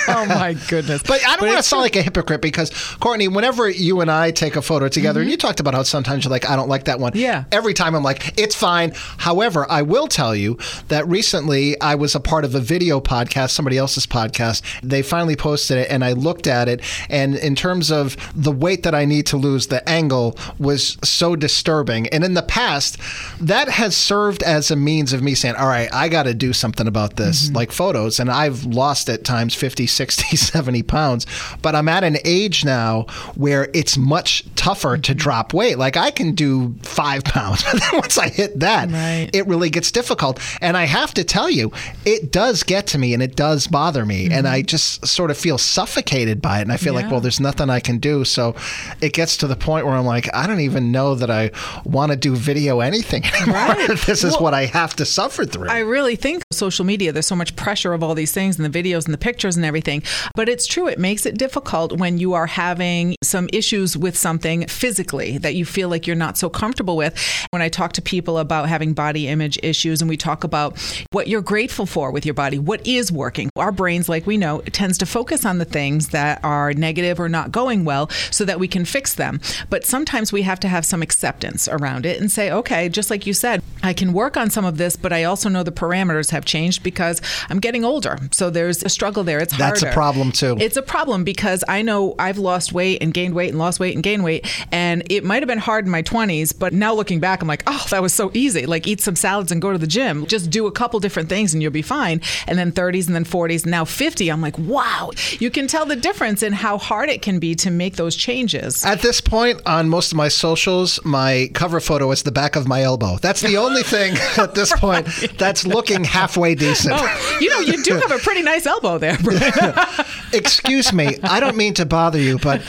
oh 0.08 0.26
my 0.28 0.56
goodness! 0.68 1.04
But 1.04 1.26
I 1.26 1.36
don't 1.36 1.48
want 1.48 1.60
to 1.60 1.64
sound 1.64 1.82
like 1.82 1.96
a 1.96 2.02
hypocrite 2.02 2.42
because 2.42 2.72
Courtney, 3.00 3.28
whenever 3.28 3.70
you 3.70 4.02
and 4.02 4.12
I 4.12 4.32
take 4.32 4.56
a 4.56 4.62
photo 4.62 4.88
together, 4.88 5.20
mm-hmm. 5.20 5.24
and 5.24 5.32
you 5.32 5.38
talked 5.38 5.60
about 5.60 5.74
how 5.74 5.84
sometimes 5.84 6.24
you're 6.24 6.32
like, 6.32 6.50
I 6.50 6.56
don't 6.56 6.70
like 6.70 6.86
that 6.86 7.00
one. 7.00 7.12
Yeah. 7.16 7.46
Every 7.52 7.74
time 7.74 7.96
I'm 7.96 8.04
like, 8.04 8.38
it's 8.40 8.56
fine. 8.56 8.94
However, 9.18 9.66
I 9.70 9.82
will 9.82 10.08
tell 10.08 10.36
you 10.36 10.58
that 10.88 11.08
recently 11.08 11.80
I 11.82 11.96
was 11.96 12.16
a 12.16 12.20
part 12.20 12.46
of 12.46 12.56
a 12.56 12.60
video 12.60 13.00
podcast, 13.00 13.52
somebody 13.52 13.78
else's 13.78 14.06
podcast. 14.06 14.62
They 14.82 15.02
finally 15.02 15.36
posted 15.36 15.78
it, 15.78 15.90
and 15.90 16.04
I 16.04 16.14
looked 16.14 16.48
at 16.48 16.68
it, 16.68 16.82
and 17.10 17.36
in 17.36 17.56
terms 17.56 17.92
of 17.92 18.16
the 18.36 18.52
weight 18.52 18.84
that 18.84 18.96
I 18.96 19.06
need 19.06 19.26
to 19.28 19.38
lose, 19.38 19.68
the 19.68 19.88
angle 19.88 20.38
was 20.58 20.69
so 20.78 21.36
disturbing. 21.36 22.08
And 22.08 22.24
in 22.24 22.34
the 22.34 22.42
past, 22.42 22.98
that 23.40 23.70
has 23.70 23.96
served 23.96 24.44
as 24.44 24.72
a 24.72 24.76
means 24.76 25.14
of 25.14 25.22
me 25.24 25.36
saying, 25.36 25.56
all 25.56 25.68
right, 25.68 25.90
I 25.94 26.10
got 26.10 26.24
to 26.24 26.34
do 26.34 26.54
something 26.54 26.88
about 26.88 27.16
this, 27.16 27.46
mm-hmm. 27.46 27.56
like 27.56 27.72
photos. 27.72 28.20
And 28.20 28.30
I've 28.30 28.66
lost 28.66 29.10
at 29.10 29.24
times 29.24 29.56
50, 29.56 29.88
60, 29.88 30.36
70 30.38 30.84
pounds. 30.84 31.26
But 31.62 31.76
I'm 31.76 31.88
at 31.88 32.04
an 32.04 32.18
age 32.26 32.66
now 32.66 33.04
where 33.36 33.70
it's 33.74 33.98
much 33.98 34.44
tougher 34.56 34.90
mm-hmm. 34.90 35.02
to 35.02 35.16
drop 35.16 35.54
weight. 35.54 35.78
Like 35.78 35.98
I 35.98 36.12
can 36.12 36.34
do 36.34 36.76
five 36.84 37.24
pounds, 37.26 37.64
but 37.64 37.80
then 37.80 38.00
once 38.00 38.18
I 38.18 38.30
hit 38.30 38.60
that, 38.60 38.90
right. 38.90 39.30
it 39.34 39.48
really 39.48 39.70
gets 39.70 39.92
difficult. 39.92 40.40
And 40.62 40.76
I 40.78 40.86
have 40.86 41.14
to 41.16 41.24
tell 41.24 41.50
you, 41.50 41.72
it 42.06 42.32
does 42.32 42.64
get 42.64 42.88
to 42.88 42.98
me 42.98 43.14
and 43.14 43.24
it 43.24 43.36
does 43.36 43.68
bother 43.68 44.06
me. 44.06 44.26
Mm-hmm. 44.26 44.34
And 44.34 44.48
I 44.48 44.62
just 44.62 45.06
sort 45.06 45.32
of 45.32 45.38
feel 45.38 45.58
suffocated 45.58 46.42
by 46.42 46.60
it. 46.60 46.64
And 46.64 46.72
I 46.72 46.78
feel 46.78 46.94
yeah. 46.94 47.02
like, 47.02 47.12
well, 47.12 47.22
there's 47.22 47.40
nothing 47.40 47.70
I 47.70 47.80
can 47.80 47.98
do. 47.98 48.24
So 48.26 48.56
it 49.02 49.14
gets 49.14 49.38
to 49.38 49.48
the 49.48 49.56
point 49.56 49.86
where 49.86 49.96
I'm 49.96 50.06
like, 50.06 50.34
I 50.34 50.48
don't 50.48 50.59
don't 50.60 50.66
even 50.66 50.92
know 50.92 51.16
that 51.16 51.30
I 51.32 51.52
want 51.86 52.12
to 52.12 52.18
do 52.18 52.36
video 52.36 52.80
anything 52.82 53.24
anymore. 53.26 53.50
Right. 53.70 53.98
this 54.06 54.24
is 54.24 54.34
Well, 54.34 54.44
what 54.44 54.54
I 54.54 54.66
have 54.66 54.96
to 54.98 55.06
suffer 55.06 55.46
through. 55.46 55.70
I 55.70 55.80
really 55.80 56.16
think 56.16 56.44
social 56.60 56.86
media, 56.86 57.12
there's 57.12 57.26
so 57.26 57.36
much 57.36 57.56
pressure 57.56 57.94
of 57.94 58.04
all 58.04 58.14
these 58.14 58.32
things 58.32 58.60
and 58.60 58.72
the 58.72 58.84
videos 58.84 59.06
and 59.06 59.14
the 59.14 59.18
pictures 59.18 59.56
and 59.56 59.66
everything. 59.66 60.04
But 60.36 60.50
it's 60.50 60.68
true, 60.68 60.88
it 60.88 61.00
makes 61.00 61.26
it 61.26 61.38
difficult 61.38 61.98
when 61.98 62.18
you 62.18 62.34
are 62.34 62.46
having 62.46 63.16
some 63.24 63.50
issues 63.52 63.98
with 63.98 64.18
something 64.18 64.68
physically 64.68 65.38
that 65.40 65.56
you 65.56 65.66
feel 65.66 65.90
like 65.90 66.06
you're 66.06 66.16
not 66.16 66.38
so 66.38 66.50
comfortable 66.50 66.98
with. 66.98 67.18
When 67.52 67.62
I 67.62 67.70
talk 67.70 67.94
to 67.94 68.02
people 68.02 68.38
about 68.38 68.70
having 68.70 68.94
body 68.94 69.28
image 69.28 69.58
issues 69.64 70.02
and 70.02 70.10
we 70.10 70.18
talk 70.18 70.44
about 70.44 70.78
what 71.12 71.28
you're 71.28 71.42
grateful 71.42 71.86
for 71.86 72.12
with 72.12 72.26
your 72.26 72.36
body, 72.36 72.60
what 72.60 72.86
is 72.86 73.12
working, 73.12 73.50
our 73.56 73.72
brains, 73.72 74.10
like 74.10 74.28
we 74.28 74.38
know, 74.38 74.62
tends 74.62 74.98
to 75.00 75.06
focus 75.06 75.46
on 75.46 75.58
the 75.58 75.66
things 75.66 76.10
that 76.10 76.44
are 76.44 76.74
negative 76.74 77.20
or 77.20 77.30
not 77.30 77.52
going 77.52 77.86
well 77.86 78.10
so 78.32 78.46
that 78.46 78.60
we 78.60 78.68
can 78.68 78.86
fix 78.86 79.16
them. 79.16 79.40
But 79.70 79.86
sometimes 79.86 80.32
we 80.32 80.42
have 80.44 80.60
to 80.62 80.68
have 80.68 80.86
some 80.86 81.02
acceptance 81.02 81.68
around 81.68 82.06
it 82.06 82.20
and 82.20 82.32
say, 82.32 82.52
okay, 82.52 82.90
just 82.90 83.10
like 83.10 83.26
you 83.26 83.34
said, 83.34 83.62
I 83.84 83.94
can 83.94 84.14
work 84.14 84.38
on 84.38 84.50
some 84.50 84.66
of 84.66 84.78
this, 84.78 84.96
but 84.96 85.14
I 85.14 85.24
also 85.24 85.50
know 85.50 85.64
the 85.64 85.72
parameters 85.72 86.32
have 86.32 86.46
changed 86.46 86.84
because 86.84 87.22
I'm 87.50 87.60
getting 87.60 87.86
older. 87.86 88.18
So 88.32 88.50
there's 88.50 88.84
a 88.84 88.90
struggle 88.90 89.24
there. 89.24 89.40
It's 89.40 89.58
That's 89.58 89.84
a 89.84 89.92
problem, 89.92 90.32
too. 90.32 90.58
It's 90.60 90.78
a 90.78 90.82
problem 90.82 91.24
because 91.24 91.64
I 91.68 91.82
know 91.82 92.16
I've 92.20 92.38
lost 92.38 92.74
weight 92.74 93.02
and 93.02 93.14
gained 93.14 93.34
weight 93.34 93.50
and 93.50 93.60
lost 93.60 93.80
weight 93.80 93.96
and 93.96 94.04
gained 94.04 94.24
weight. 94.24 94.48
And 94.72 95.04
it 95.10 95.24
might 95.24 95.42
have 95.42 95.48
been 95.48 95.58
hard 95.58 95.86
in 95.86 95.92
my 95.92 96.04
20s, 96.04 96.58
but 96.58 96.74
now 96.74 96.94
looking 96.94 97.20
back, 97.20 97.42
I'm 97.42 97.48
like, 97.48 97.64
oh, 97.68 97.86
that 97.90 98.02
was 98.02 98.14
so 98.14 98.32
easy. 98.34 98.66
Like 98.66 98.88
eat 98.88 99.02
some 99.02 99.16
salads 99.16 99.52
and 99.52 99.62
go 99.62 99.72
to 99.72 99.78
the 99.78 99.88
gym. 99.88 100.26
Just 100.26 100.50
do 100.50 100.68
a 100.68 100.72
couple 100.72 101.00
different 101.00 101.30
things 101.30 101.54
and 101.54 101.64
you'll 101.64 101.72
be 101.72 101.82
fine. 101.82 102.22
And 102.48 102.58
then 102.58 102.72
30s 102.72 103.08
and 103.08 103.16
then 103.16 103.26
40s, 103.26 103.64
and 103.64 103.72
now 103.72 103.86
50, 103.86 104.30
I'm 104.30 104.42
like, 104.42 104.58
wow. 104.58 105.12
You 105.40 105.50
can 105.50 105.68
tell 105.68 105.86
the 105.86 105.96
difference 105.96 106.44
in 106.44 106.54
how 106.54 106.78
hard 106.78 107.10
it 107.10 107.22
can 107.22 107.40
be 107.40 107.56
to 107.56 107.72
make 107.72 107.96
those 107.96 108.16
changes. 108.16 108.84
At 108.86 109.02
this 109.02 109.22
point, 109.22 109.62
on 109.66 109.90
most 109.90 110.12
of 110.12 110.18
my 110.18 110.28
socials, 110.28 111.00
my 111.06 111.50
cover 111.54 111.80
photo 111.80 112.12
is 112.12 112.24
the 112.24 112.32
back 112.32 112.56
of 112.56 112.68
my 112.68 112.82
elbow. 112.82 113.18
That's 113.18 113.42
the 113.42 113.58
only 113.58 113.69
thing 113.78 114.16
at 114.38 114.56
this 114.56 114.74
point 114.74 115.08
that's 115.38 115.66
looking 115.66 116.04
halfway 116.04 116.56
decent. 116.56 116.96
Oh, 116.98 117.38
you 117.40 117.50
know, 117.50 117.60
you 117.60 117.84
do 117.84 117.96
have 117.96 118.12
a 118.12 118.20
pretty 118.20 118.42
nice 118.42 118.66
elbow 118.66 118.98
there. 118.98 119.18
Excuse 120.34 120.94
me, 120.94 121.18
I 121.24 121.40
don't 121.40 121.58
mean 121.58 121.74
to 121.76 121.86
bother 121.86 122.20
you, 122.20 122.38
but 122.38 122.62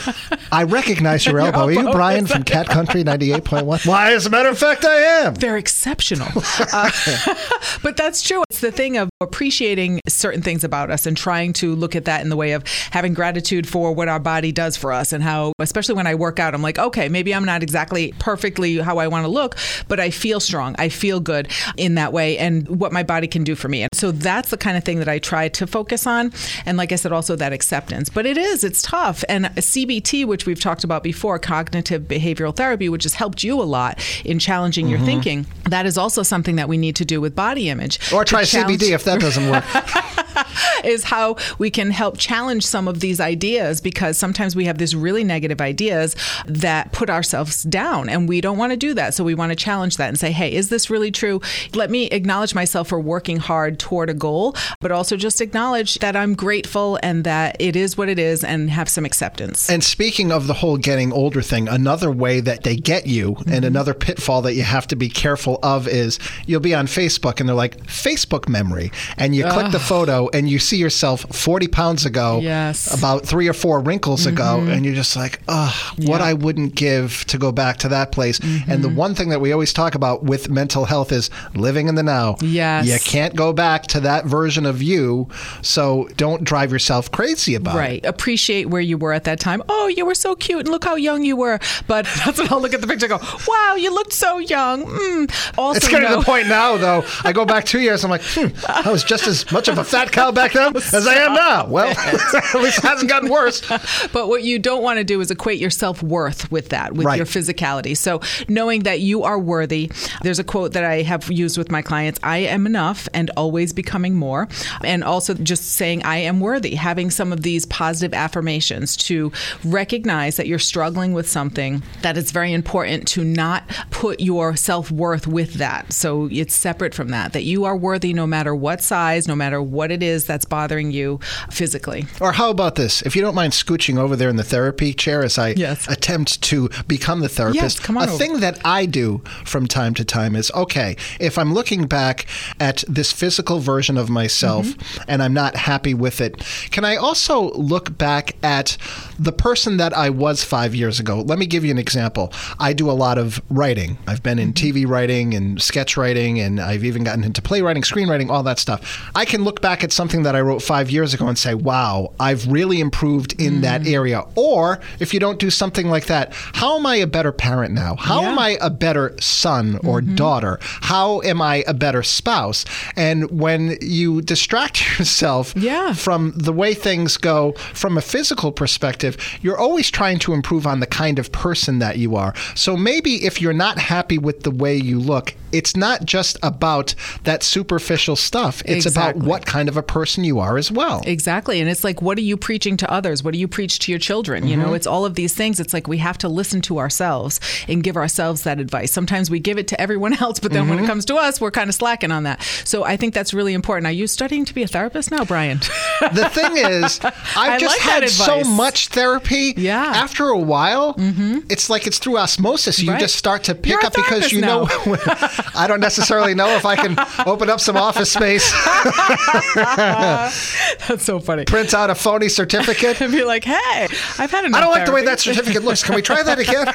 I 0.51 0.63
recognize 0.63 1.25
your 1.25 1.39
elbow. 1.39 1.65
Are 1.65 1.71
you 1.71 1.91
Brian 1.91 2.25
from 2.25 2.43
Cat 2.51 2.67
Country 2.67 3.03
98.1? 3.03 3.85
Why, 3.85 4.13
as 4.13 4.25
a 4.25 4.29
matter 4.29 4.49
of 4.49 4.57
fact, 4.57 4.85
I 4.85 4.95
am. 5.25 5.35
They're 5.35 5.57
exceptional. 5.57 6.29
Uh, 6.73 6.89
but 7.83 7.97
that's 7.97 8.21
true. 8.21 8.43
It's 8.49 8.61
the 8.61 8.71
thing 8.71 8.95
of 8.97 9.09
appreciating 9.19 9.99
certain 10.07 10.41
things 10.41 10.63
about 10.63 10.91
us 10.91 11.05
and 11.05 11.17
trying 11.17 11.53
to 11.53 11.75
look 11.75 11.95
at 11.95 12.05
that 12.05 12.21
in 12.21 12.29
the 12.29 12.35
way 12.35 12.51
of 12.51 12.63
having 12.91 13.13
gratitude 13.13 13.67
for 13.67 13.93
what 13.93 14.07
our 14.07 14.19
body 14.19 14.51
does 14.51 14.77
for 14.77 14.91
us 14.91 15.11
and 15.11 15.23
how, 15.23 15.53
especially 15.59 15.95
when 15.95 16.07
I 16.07 16.15
work 16.15 16.39
out, 16.39 16.53
I'm 16.53 16.61
like, 16.61 16.77
okay, 16.77 17.09
maybe 17.09 17.33
I'm 17.33 17.45
not 17.45 17.63
exactly 17.63 18.13
perfectly 18.19 18.77
how 18.77 18.99
I 18.99 19.07
want 19.07 19.25
to 19.25 19.27
look, 19.29 19.57
but 19.87 19.99
I 19.99 20.11
feel 20.11 20.39
strong. 20.39 20.75
I 20.77 20.89
feel 20.89 21.19
good 21.19 21.49
in 21.77 21.95
that 21.95 22.13
way 22.13 22.37
and 22.37 22.67
what 22.79 22.93
my 22.93 23.03
body 23.03 23.27
can 23.27 23.43
do 23.43 23.55
for 23.55 23.67
me. 23.67 23.81
And 23.81 23.89
so 23.93 24.11
that's 24.11 24.49
the 24.49 24.57
kind 24.57 24.77
of 24.77 24.83
thing 24.83 24.99
that 24.99 25.09
I 25.09 25.19
try 25.19 25.49
to 25.49 25.67
focus 25.67 26.05
on. 26.05 26.31
And 26.65 26.77
like 26.77 26.91
I 26.91 26.95
said, 26.95 27.11
also 27.11 27.35
that 27.35 27.50
acceptance. 27.51 28.09
But 28.09 28.25
it 28.25 28.37
is, 28.37 28.63
it's 28.63 28.81
tough. 28.81 29.23
And 29.29 29.45
CBT, 29.45 30.25
which 30.25 30.45
we've 30.45 30.59
talked 30.59 30.83
about 30.83 31.03
before, 31.03 31.39
cognitive 31.39 32.03
behavioral 32.03 32.55
therapy, 32.55 32.89
which 32.89 33.03
has 33.03 33.15
helped 33.15 33.43
you 33.43 33.61
a 33.61 33.63
lot 33.63 33.99
in 34.25 34.39
challenging 34.39 34.87
your 34.87 34.97
mm-hmm. 34.97 35.05
thinking, 35.05 35.45
that 35.65 35.85
is 35.85 35.97
also 35.97 36.23
something 36.23 36.55
that 36.55 36.67
we 36.67 36.77
need 36.77 36.95
to 36.97 37.05
do 37.05 37.21
with 37.21 37.35
body 37.35 37.69
image. 37.69 37.99
Or 38.11 38.25
try 38.25 38.43
CBD 38.43 38.93
if 38.93 39.03
that 39.05 39.19
doesn't 39.19 39.49
work. 39.49 39.63
is 40.83 41.03
how 41.03 41.35
we 41.57 41.69
can 41.69 41.91
help 41.91 42.17
challenge 42.17 42.65
some 42.65 42.87
of 42.87 42.99
these 42.99 43.19
ideas 43.19 43.81
because 43.81 44.17
sometimes 44.17 44.55
we 44.55 44.65
have 44.65 44.77
these 44.77 44.95
really 44.95 45.23
negative 45.23 45.61
ideas 45.61 46.15
that 46.45 46.91
put 46.91 47.09
ourselves 47.09 47.63
down 47.63 48.09
and 48.09 48.27
we 48.27 48.41
don't 48.41 48.57
want 48.57 48.71
to 48.71 48.77
do 48.77 48.93
that. 48.93 49.13
So 49.13 49.23
we 49.23 49.35
want 49.35 49.51
to 49.51 49.55
challenge 49.55 49.97
that 49.97 50.09
and 50.09 50.19
say, 50.19 50.31
hey, 50.31 50.53
is 50.53 50.69
this 50.69 50.89
really 50.89 51.11
true? 51.11 51.41
Let 51.73 51.89
me 51.89 52.05
acknowledge 52.07 52.55
myself 52.55 52.89
for 52.89 52.99
working 52.99 53.37
hard 53.37 53.79
toward 53.79 54.09
a 54.09 54.13
goal, 54.13 54.55
but 54.79 54.91
also 54.91 55.17
just 55.17 55.41
acknowledge 55.41 55.99
that 55.99 56.15
I'm 56.15 56.35
grateful 56.35 56.99
and 57.03 57.23
that 57.23 57.57
it 57.59 57.75
is 57.75 57.97
what 57.97 58.09
it 58.09 58.19
is 58.19 58.43
and 58.43 58.69
have 58.69 58.89
some 58.89 59.05
acceptance. 59.05 59.69
And 59.69 59.83
speaking 59.83 60.31
of 60.31 60.47
the 60.47 60.53
whole 60.53 60.77
getting 60.77 61.11
older 61.11 61.41
thing, 61.41 61.67
another 61.67 62.11
way 62.11 62.39
that 62.41 62.63
they 62.63 62.75
get 62.75 63.07
you 63.07 63.35
and 63.37 63.47
mm-hmm. 63.47 63.65
another 63.65 63.93
pitfall 63.93 64.41
that 64.43 64.53
you 64.53 64.63
have 64.63 64.87
to 64.87 64.95
be 64.95 65.09
careful 65.09 65.59
of 65.63 65.87
is 65.87 66.19
you'll 66.45 66.59
be 66.59 66.75
on 66.75 66.87
Facebook 66.87 67.39
and 67.39 67.47
they're 67.47 67.55
like 67.55 67.77
Facebook 67.85 68.47
memory. 68.47 68.91
And 69.17 69.35
you 69.35 69.45
click 69.45 69.71
the 69.71 69.79
photo 69.79 70.20
and 70.33 70.49
you 70.49 70.59
see 70.59 70.77
yourself 70.77 71.25
40 71.35 71.67
pounds 71.67 72.05
ago, 72.05 72.39
Yes. 72.41 72.93
about 72.97 73.25
three 73.25 73.47
or 73.47 73.53
four 73.53 73.79
wrinkles 73.79 74.25
ago, 74.25 74.59
and 74.67 74.85
you're 74.85 74.95
just 74.95 75.15
like, 75.15 75.39
ugh, 75.47 75.73
what 75.97 76.21
Yeah. 76.21 76.27
I 76.27 76.33
wouldn't 76.33 76.75
give 76.75 77.25
to 77.27 77.37
go 77.37 77.51
back 77.51 77.77
to 77.79 77.89
that 77.89 78.11
place. 78.11 78.39
And 78.67 78.83
the 78.83 78.89
one 78.89 79.15
thing 79.15 79.29
that 79.29 79.41
we 79.41 79.51
always 79.51 79.73
talk 79.73 79.95
about 79.95 80.23
with 80.23 80.49
mental 80.49 80.85
health 80.85 81.11
is 81.11 81.29
living 81.55 81.87
in 81.87 81.95
the 81.95 82.03
now. 82.03 82.35
Yes. 82.41 82.85
You 82.87 82.97
can't 82.99 83.35
go 83.35 83.53
back 83.53 83.87
to 83.87 83.99
that 84.01 84.25
version 84.25 84.65
of 84.65 84.81
you. 84.81 85.27
So 85.61 86.07
don't 86.17 86.43
drive 86.43 86.71
yourself 86.71 87.11
crazy 87.11 87.55
about 87.55 87.75
it. 87.75 87.79
Right. 87.79 88.05
Appreciate 88.05 88.69
where 88.69 88.81
you 88.81 88.97
were 88.97 89.13
at 89.13 89.23
that 89.25 89.39
time. 89.39 89.61
Oh, 89.69 89.87
you 89.87 90.05
were 90.05 90.15
so 90.15 90.35
cute 90.35 90.59
and 90.61 90.69
look 90.69 90.83
how 90.83 90.95
young 90.95 91.23
you 91.23 91.35
were. 91.35 91.59
But 91.87 92.05
that's 92.25 92.39
when 92.39 92.51
I'll 92.51 92.61
look 92.61 92.73
at 92.73 92.81
the 92.81 92.87
picture 92.87 93.11
and 93.11 93.19
go, 93.21 93.27
wow, 93.47 93.75
you 93.75 93.93
looked 93.93 94.13
so 94.13 94.37
young. 94.39 94.85
Mm. 94.85 95.57
Also, 95.57 95.77
It's 95.77 95.87
getting 95.87 96.07
to 96.07 96.13
know- 96.13 96.19
the 96.19 96.25
point 96.25 96.47
now, 96.47 96.77
though. 96.77 97.03
I 97.23 97.31
go 97.33 97.45
back 97.45 97.65
two 97.71 97.79
years. 97.79 98.03
I'm 98.03 98.09
like, 98.11 98.21
hmm, 98.23 98.47
I 98.67 98.91
was 98.91 99.03
just 99.03 99.27
as 99.27 99.49
much 99.51 99.67
of 99.67 99.77
a 99.77 99.83
fat 99.83 100.10
cow 100.11 100.31
back 100.31 100.53
then 100.53 100.75
as 100.75 101.07
I 101.07 101.15
am 101.15 101.33
now. 101.33 101.67
Well, 101.67 101.89
at 101.97 102.55
least 102.55 102.79
it 102.79 102.83
hasn't 102.83 103.09
gotten 103.09 103.29
worse. 103.29 103.61
But 104.13 104.27
what 104.27 104.43
you 104.43 104.59
don't 104.59 104.83
want 104.83 104.97
to 104.97 105.03
do 105.03 105.21
is 105.21 105.31
equate 105.31 105.59
your 105.59 105.69
self 105.69 106.03
worth 106.03 106.51
with 106.51 106.69
that, 106.69 106.93
with 106.93 107.05
Right. 107.05 107.17
your 107.17 107.25
physicality. 107.25 107.95
So 107.95 108.21
knowing 108.47 108.83
that 108.83 108.99
you 108.99 109.23
are 109.23 109.39
worthy, 109.39 109.91
there's 110.21 110.39
a 110.39 110.43
quote 110.43 110.73
that 110.73 110.83
I 110.83 111.01
have 111.03 111.31
used 111.31 111.57
with 111.57 111.71
my 111.71 111.81
clients 111.81 112.19
I 112.23 112.39
am 112.39 112.65
enough 112.65 113.07
and 113.13 113.29
always 113.37 113.73
becoming 113.73 114.15
more. 114.15 114.47
And 114.83 115.03
also 115.03 115.33
just 115.33 115.73
saying, 115.73 116.03
I 116.03 116.17
am 116.17 116.39
worthy, 116.39 116.75
having 116.75 117.09
some 117.11 117.31
of 117.31 117.41
these 117.41 117.65
positive 117.67 118.13
affirmations 118.13 118.97
to 118.97 119.31
recognize 119.63 120.35
that 120.37 120.47
you're 120.47 120.59
struggling 120.59 121.13
with 121.13 121.29
something, 121.29 121.83
that 122.01 122.17
it's 122.17 122.31
very 122.31 122.53
important 122.53 123.07
to 123.09 123.23
not 123.23 123.63
put 123.91 124.19
your 124.19 124.55
self 124.55 124.91
worth 124.91 125.27
with 125.27 125.55
that. 125.55 125.93
So 125.93 126.27
it's 126.31 126.53
separate 126.55 126.93
from 126.93 127.09
that, 127.09 127.33
that 127.33 127.43
you 127.43 127.65
are 127.65 127.77
worthy 127.77 128.13
no 128.13 128.27
matter 128.27 128.53
what 128.55 128.81
size, 128.81 129.27
no 129.27 129.35
matter 129.35 129.61
what 129.61 129.91
it 129.91 130.00
is 130.03 130.25
that's 130.25 130.45
bothering 130.45 130.91
you 130.91 131.19
physically. 131.49 132.05
Or 132.19 132.31
how 132.33 132.49
about 132.49 132.75
this? 132.75 133.01
If 133.01 133.15
you 133.15 133.21
don't 133.21 133.35
mind 133.35 133.53
scooching 133.53 133.97
over 133.97 134.15
there 134.15 134.29
in 134.29 134.35
the 134.35 134.43
therapy 134.43 134.93
chair 134.93 135.23
as 135.23 135.37
I 135.37 135.49
Yes. 135.51 135.87
attempt 135.87 136.41
to 136.43 136.69
become 136.87 137.19
the 137.21 137.29
therapist, 137.29 137.61
Yes, 137.61 137.79
come 137.79 137.97
on 137.97 138.07
a 138.07 138.11
over. 138.11 138.17
thing 138.17 138.39
that 138.39 138.59
I 138.65 138.85
do 138.85 139.21
from 139.45 139.67
time 139.67 139.93
to 139.95 140.05
time 140.05 140.35
is 140.35 140.51
okay, 140.53 140.95
if 141.19 141.37
I'm 141.37 141.53
looking 141.53 141.85
back 141.85 142.25
at 142.59 142.83
this 142.87 143.11
physical 143.11 143.59
version 143.59 143.97
of 143.97 144.09
myself 144.09 144.67
Mm-hmm. 144.67 145.01
and 145.07 145.23
I'm 145.23 145.33
not 145.33 145.55
happy 145.55 145.93
with 145.93 146.21
it, 146.21 146.43
can 146.71 146.85
I 146.85 146.95
also 146.95 147.51
look 147.53 147.97
back 147.97 148.35
at 148.43 148.77
the 149.19 149.31
person 149.31 149.77
that 149.77 149.95
I 149.95 150.09
was 150.09 150.43
five 150.43 150.73
years 150.75 150.99
ago? 150.99 151.21
Let 151.21 151.39
me 151.39 151.45
give 151.45 151.63
you 151.65 151.71
an 151.71 151.77
example. 151.77 152.31
I 152.59 152.73
do 152.73 152.89
a 152.89 152.93
lot 152.93 153.17
of 153.17 153.41
writing. 153.49 153.97
I've 154.07 154.23
been 154.23 154.39
in 154.39 154.53
Mm-hmm. 154.53 154.67
TV 154.81 154.87
writing 154.87 155.33
and 155.33 155.61
sketch 155.61 155.95
writing, 155.97 156.39
and 156.39 156.59
I've 156.59 156.83
even 156.83 157.03
gotten 157.03 157.23
into 157.23 157.41
playwriting, 157.41 157.83
screenwriting, 157.83 158.29
all 158.29 158.43
that 158.43 158.59
stuff. 158.59 159.09
I 159.15 159.23
can 159.25 159.43
look 159.43 159.61
back 159.61 159.83
at 159.83 159.90
something 159.91 160.23
that 160.23 160.35
I 160.35 160.41
wrote 160.41 160.61
five 160.61 160.89
years 160.89 161.13
ago 161.13 161.27
and 161.27 161.37
say, 161.37 161.53
wow, 161.53 162.13
I've 162.19 162.47
really 162.47 162.79
improved 162.79 163.39
in 163.41 163.61
that 163.61 163.81
Mm. 163.81 163.91
area. 163.93 164.23
Or 164.35 164.79
if 164.99 165.13
you 165.13 165.19
don't 165.19 165.39
do 165.39 165.49
something 165.49 165.87
like 165.89 166.05
that, 166.07 166.33
how 166.53 166.77
am 166.77 166.85
I 166.85 166.95
a 166.97 167.07
better 167.07 167.31
parent 167.31 167.73
now? 167.73 167.95
How 167.97 168.21
am 168.23 168.39
I 168.39 168.57
a 168.61 168.69
better 168.69 169.15
son 169.19 169.79
or 169.83 170.01
Mm-hmm. 170.01 170.15
daughter? 170.15 170.59
How 170.61 171.21
am 171.21 171.41
I 171.41 171.63
a 171.67 171.73
better 171.73 172.03
spouse? 172.03 172.65
And 172.95 173.29
when 173.31 173.77
you 173.81 174.21
distract 174.21 174.81
yourself 174.99 175.53
Yeah. 175.55 175.93
from 175.93 176.33
the 176.35 176.53
way 176.53 176.73
things 176.73 177.17
go 177.17 177.53
from 177.73 177.97
a 177.97 178.01
physical 178.01 178.51
perspective, 178.51 179.17
you're 179.41 179.57
always 179.57 179.89
trying 179.91 180.19
to 180.19 180.33
improve 180.33 180.65
on 180.67 180.79
the 180.79 180.87
kind 180.87 181.19
of 181.19 181.31
person 181.31 181.79
that 181.79 181.97
you 181.97 182.15
are. 182.15 182.33
So 182.55 182.75
maybe 182.77 183.25
if 183.25 183.41
you're 183.41 183.53
not 183.53 183.77
happy 183.79 184.17
with 184.17 184.43
the 184.43 184.51
way 184.51 184.75
you 184.75 184.99
look, 184.99 185.33
it's 185.51 185.75
not 185.75 186.05
just 186.05 186.37
about 186.43 186.95
that 187.23 187.43
superficial 187.43 188.15
stuff. 188.15 188.61
It's 188.65 188.85
about 188.85 189.15
what 189.17 189.45
kind 189.45 189.69
of 189.69 189.77
a 189.77 189.83
person 189.83 190.23
you 190.23 190.39
are 190.39 190.57
as 190.57 190.71
well. 190.71 191.01
Exactly. 191.05 191.59
And 191.61 191.69
it's 191.69 191.83
like, 191.83 192.01
what 192.01 192.17
are 192.17 192.21
you 192.21 192.37
preaching 192.37 192.77
to 192.77 192.91
others? 192.91 193.23
What 193.23 193.33
do 193.33 193.39
you 193.39 193.47
preach 193.47 193.79
to 193.79 193.91
your 193.91 193.99
children? 193.99 194.47
You 194.47 194.55
Mm-hmm. 194.57 194.61
know, 194.67 194.73
it's 194.73 194.87
all 194.87 195.05
of 195.05 195.15
these 195.15 195.33
things. 195.33 195.59
It's 195.59 195.73
like 195.73 195.87
we 195.87 195.97
have 195.99 196.17
to 196.19 196.29
listen 196.29 196.61
to 196.61 196.77
ourselves 196.79 197.39
and 197.67 197.83
give 197.83 197.95
ourselves 197.97 198.43
that 198.43 198.59
advice. 198.59 198.91
Sometimes 198.91 199.29
we 199.29 199.39
give 199.39 199.57
it 199.57 199.67
to 199.69 199.79
everyone 199.81 200.13
else, 200.21 200.39
but 200.39 200.51
then 200.51 200.67
when 200.67 200.77
Mm-hmm. 200.77 200.85
it 200.85 200.87
comes 200.87 201.05
to 201.05 201.15
us, 201.15 201.39
we're 201.41 201.51
kind 201.51 201.69
of 201.69 201.75
slacking 201.75 202.11
on 202.11 202.23
that. 202.23 202.41
So 202.65 202.83
I 202.83 202.97
think 202.97 203.13
that's 203.13 203.33
really 203.33 203.53
important. 203.53 203.87
Are 203.87 203.91
you 203.91 204.07
studying 204.07 204.45
to 204.45 204.53
be 204.53 204.63
a 204.63 204.67
therapist 204.67 205.11
now, 205.11 205.25
Brian? 205.25 205.59
the 206.13 206.29
thing 206.31 206.57
is, 206.57 206.99
I've 207.03 207.13
I 207.35 207.57
just 207.59 207.77
like 207.85 208.01
had 208.03 208.09
so 208.09 208.43
much 208.43 208.87
therapy. 208.89 209.53
Yeah. 209.57 209.85
Mm-hmm. 209.85 209.93
After 209.95 210.27
a 210.29 210.37
while, 210.39 210.95
it's 210.97 211.69
like 211.69 211.87
it's 211.87 211.97
through 211.99 212.17
osmosis. 212.17 212.79
You 212.81 212.91
Right. 212.91 212.99
just 212.99 213.15
start 213.15 213.43
to 213.45 213.55
pick 213.55 213.67
You're 213.71 213.85
up 213.85 213.93
because 213.93 214.31
you 214.31 214.41
know 214.41 214.65
now. 214.65 215.27
I 215.55 215.67
don't 215.67 215.79
necessarily 215.79 216.33
know 216.35 216.49
if 216.55 216.65
I 216.65 216.75
can 216.75 216.95
open 217.27 217.49
up 217.49 217.59
some 217.59 217.77
office 217.77 218.11
space, 218.11 218.51
That's 219.55 221.03
so 221.03 221.19
funny. 221.19 221.45
print 221.45 221.73
out 221.73 221.89
a 221.89 221.95
phony 221.95 222.29
certificate. 222.29 222.99
And 223.01 223.11
be 223.11 223.23
like, 223.23 223.43
hey, 223.43 223.87
I've 224.19 224.29
had 224.31 224.45
enough. 224.45 224.57
I 224.57 224.61
don't 224.61 224.71
like 224.71 224.85
the 224.85 224.91
way 224.91 225.03
that 225.05 225.19
certificate 225.19 225.63
looks. 225.63 225.83
Can 225.83 225.95
we 225.95 226.01
try 226.03 226.21
that 226.21 226.37
again? 226.37 226.67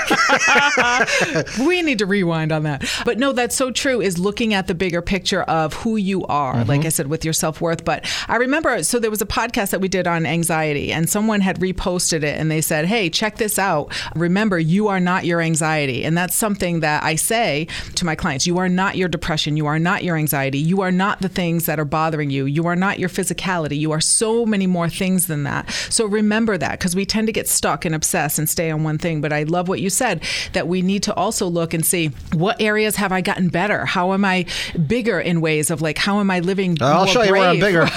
we 1.69 1.83
need 1.83 1.99
to 2.01 2.07
rewind 2.07 2.51
on 2.53 2.65
that. 2.65 2.85
But 3.05 3.19
no, 3.19 3.33
that's 3.33 3.55
so 3.55 3.71
true 3.71 4.01
is 4.01 4.19
looking 4.19 4.55
at 4.55 4.67
the 4.67 4.75
bigger 4.75 5.03
picture 5.03 5.43
of 5.43 5.75
who 5.75 5.97
you 5.97 6.25
are, 6.27 6.55
Mm-hmm. 6.57 6.69
like 6.69 6.85
I 6.85 6.89
said, 6.89 7.07
with 7.09 7.25
your 7.25 7.33
self 7.35 7.61
worth. 7.61 7.85
But 7.85 8.07
I 8.29 8.37
remember, 8.37 8.83
so 8.83 8.99
there 8.99 9.11
was 9.11 9.21
a 9.23 9.27
podcast 9.27 9.71
that 9.71 9.81
we 9.81 9.89
did 9.89 10.07
on 10.07 10.27
anxiety, 10.27 10.93
and 10.93 11.09
someone 11.09 11.41
had 11.43 11.61
reposted 11.61 12.23
it 12.25 12.39
and 12.41 12.51
they 12.51 12.61
said, 12.61 12.87
hey, 12.87 13.09
check 13.11 13.37
this 13.37 13.59
out. 13.59 13.93
Remember, 14.17 14.59
you 14.59 14.89
are 14.89 14.99
not 15.01 15.25
your 15.27 15.41
anxiety. 15.41 16.05
And 16.05 16.17
that's 16.17 16.35
something 16.35 16.81
that 16.81 17.05
I 17.05 17.15
say 17.17 17.69
to 17.97 18.05
my 18.05 18.15
clients 18.17 18.47
you 18.47 18.56
are 18.59 18.69
not 18.69 18.97
your 18.97 19.09
depression. 19.09 19.57
You 19.57 19.67
are 19.67 19.79
not 19.79 20.05
your 20.05 20.17
anxiety. 20.17 20.59
You 20.59 20.81
are 20.81 20.93
not 20.93 21.21
the 21.21 21.29
things 21.29 21.67
that 21.67 21.79
are 21.79 21.85
bothering 21.85 22.31
you. 22.31 22.47
You 22.47 22.67
are 22.67 22.77
not 22.77 22.99
your 22.99 23.09
physicality. 23.09 23.79
You 23.79 23.93
are 23.93 24.01
so 24.01 24.47
many 24.47 24.67
more 24.67 24.89
things 24.89 25.27
than 25.27 25.43
that. 25.45 25.71
So 25.91 26.07
remember 26.07 26.59
that 26.59 26.79
because 26.79 26.97
we 26.97 27.07
tend 27.07 27.27
to 27.29 27.33
get 27.33 27.49
stuck 27.49 27.85
and 27.85 27.95
obsess 27.95 28.39
and 28.39 28.49
stay 28.49 28.71
on 28.71 28.85
one 28.85 28.99
thing. 28.99 29.21
But 29.21 29.33
I 29.33 29.45
love 29.45 29.69
what 29.69 29.81
you 29.81 29.91
said 29.91 30.23
that 30.53 30.69
we 30.69 30.83
need 30.83 31.03
to 31.05 31.15
also 31.15 31.47
look 31.47 31.75
and 31.75 31.85
see 31.85 32.11
what 32.33 32.61
areas 32.61 32.97
have 32.97 33.13
I 33.13 33.21
gotten 33.21 33.49
better? 33.49 33.85
How 33.85 34.13
am 34.13 34.25
I 34.25 34.47
bigger 34.87 35.21
in 35.21 35.41
ways 35.41 35.71
of 35.71 35.81
like, 35.81 35.99
how 35.99 36.21
am 36.21 36.31
I 36.31 36.41
living? 36.41 36.77
I'll 36.81 37.05
more 37.05 37.07
show 37.09 37.23
you 37.23 37.33
where 37.33 37.51
I'm 37.51 37.61
bigger. 37.61 37.89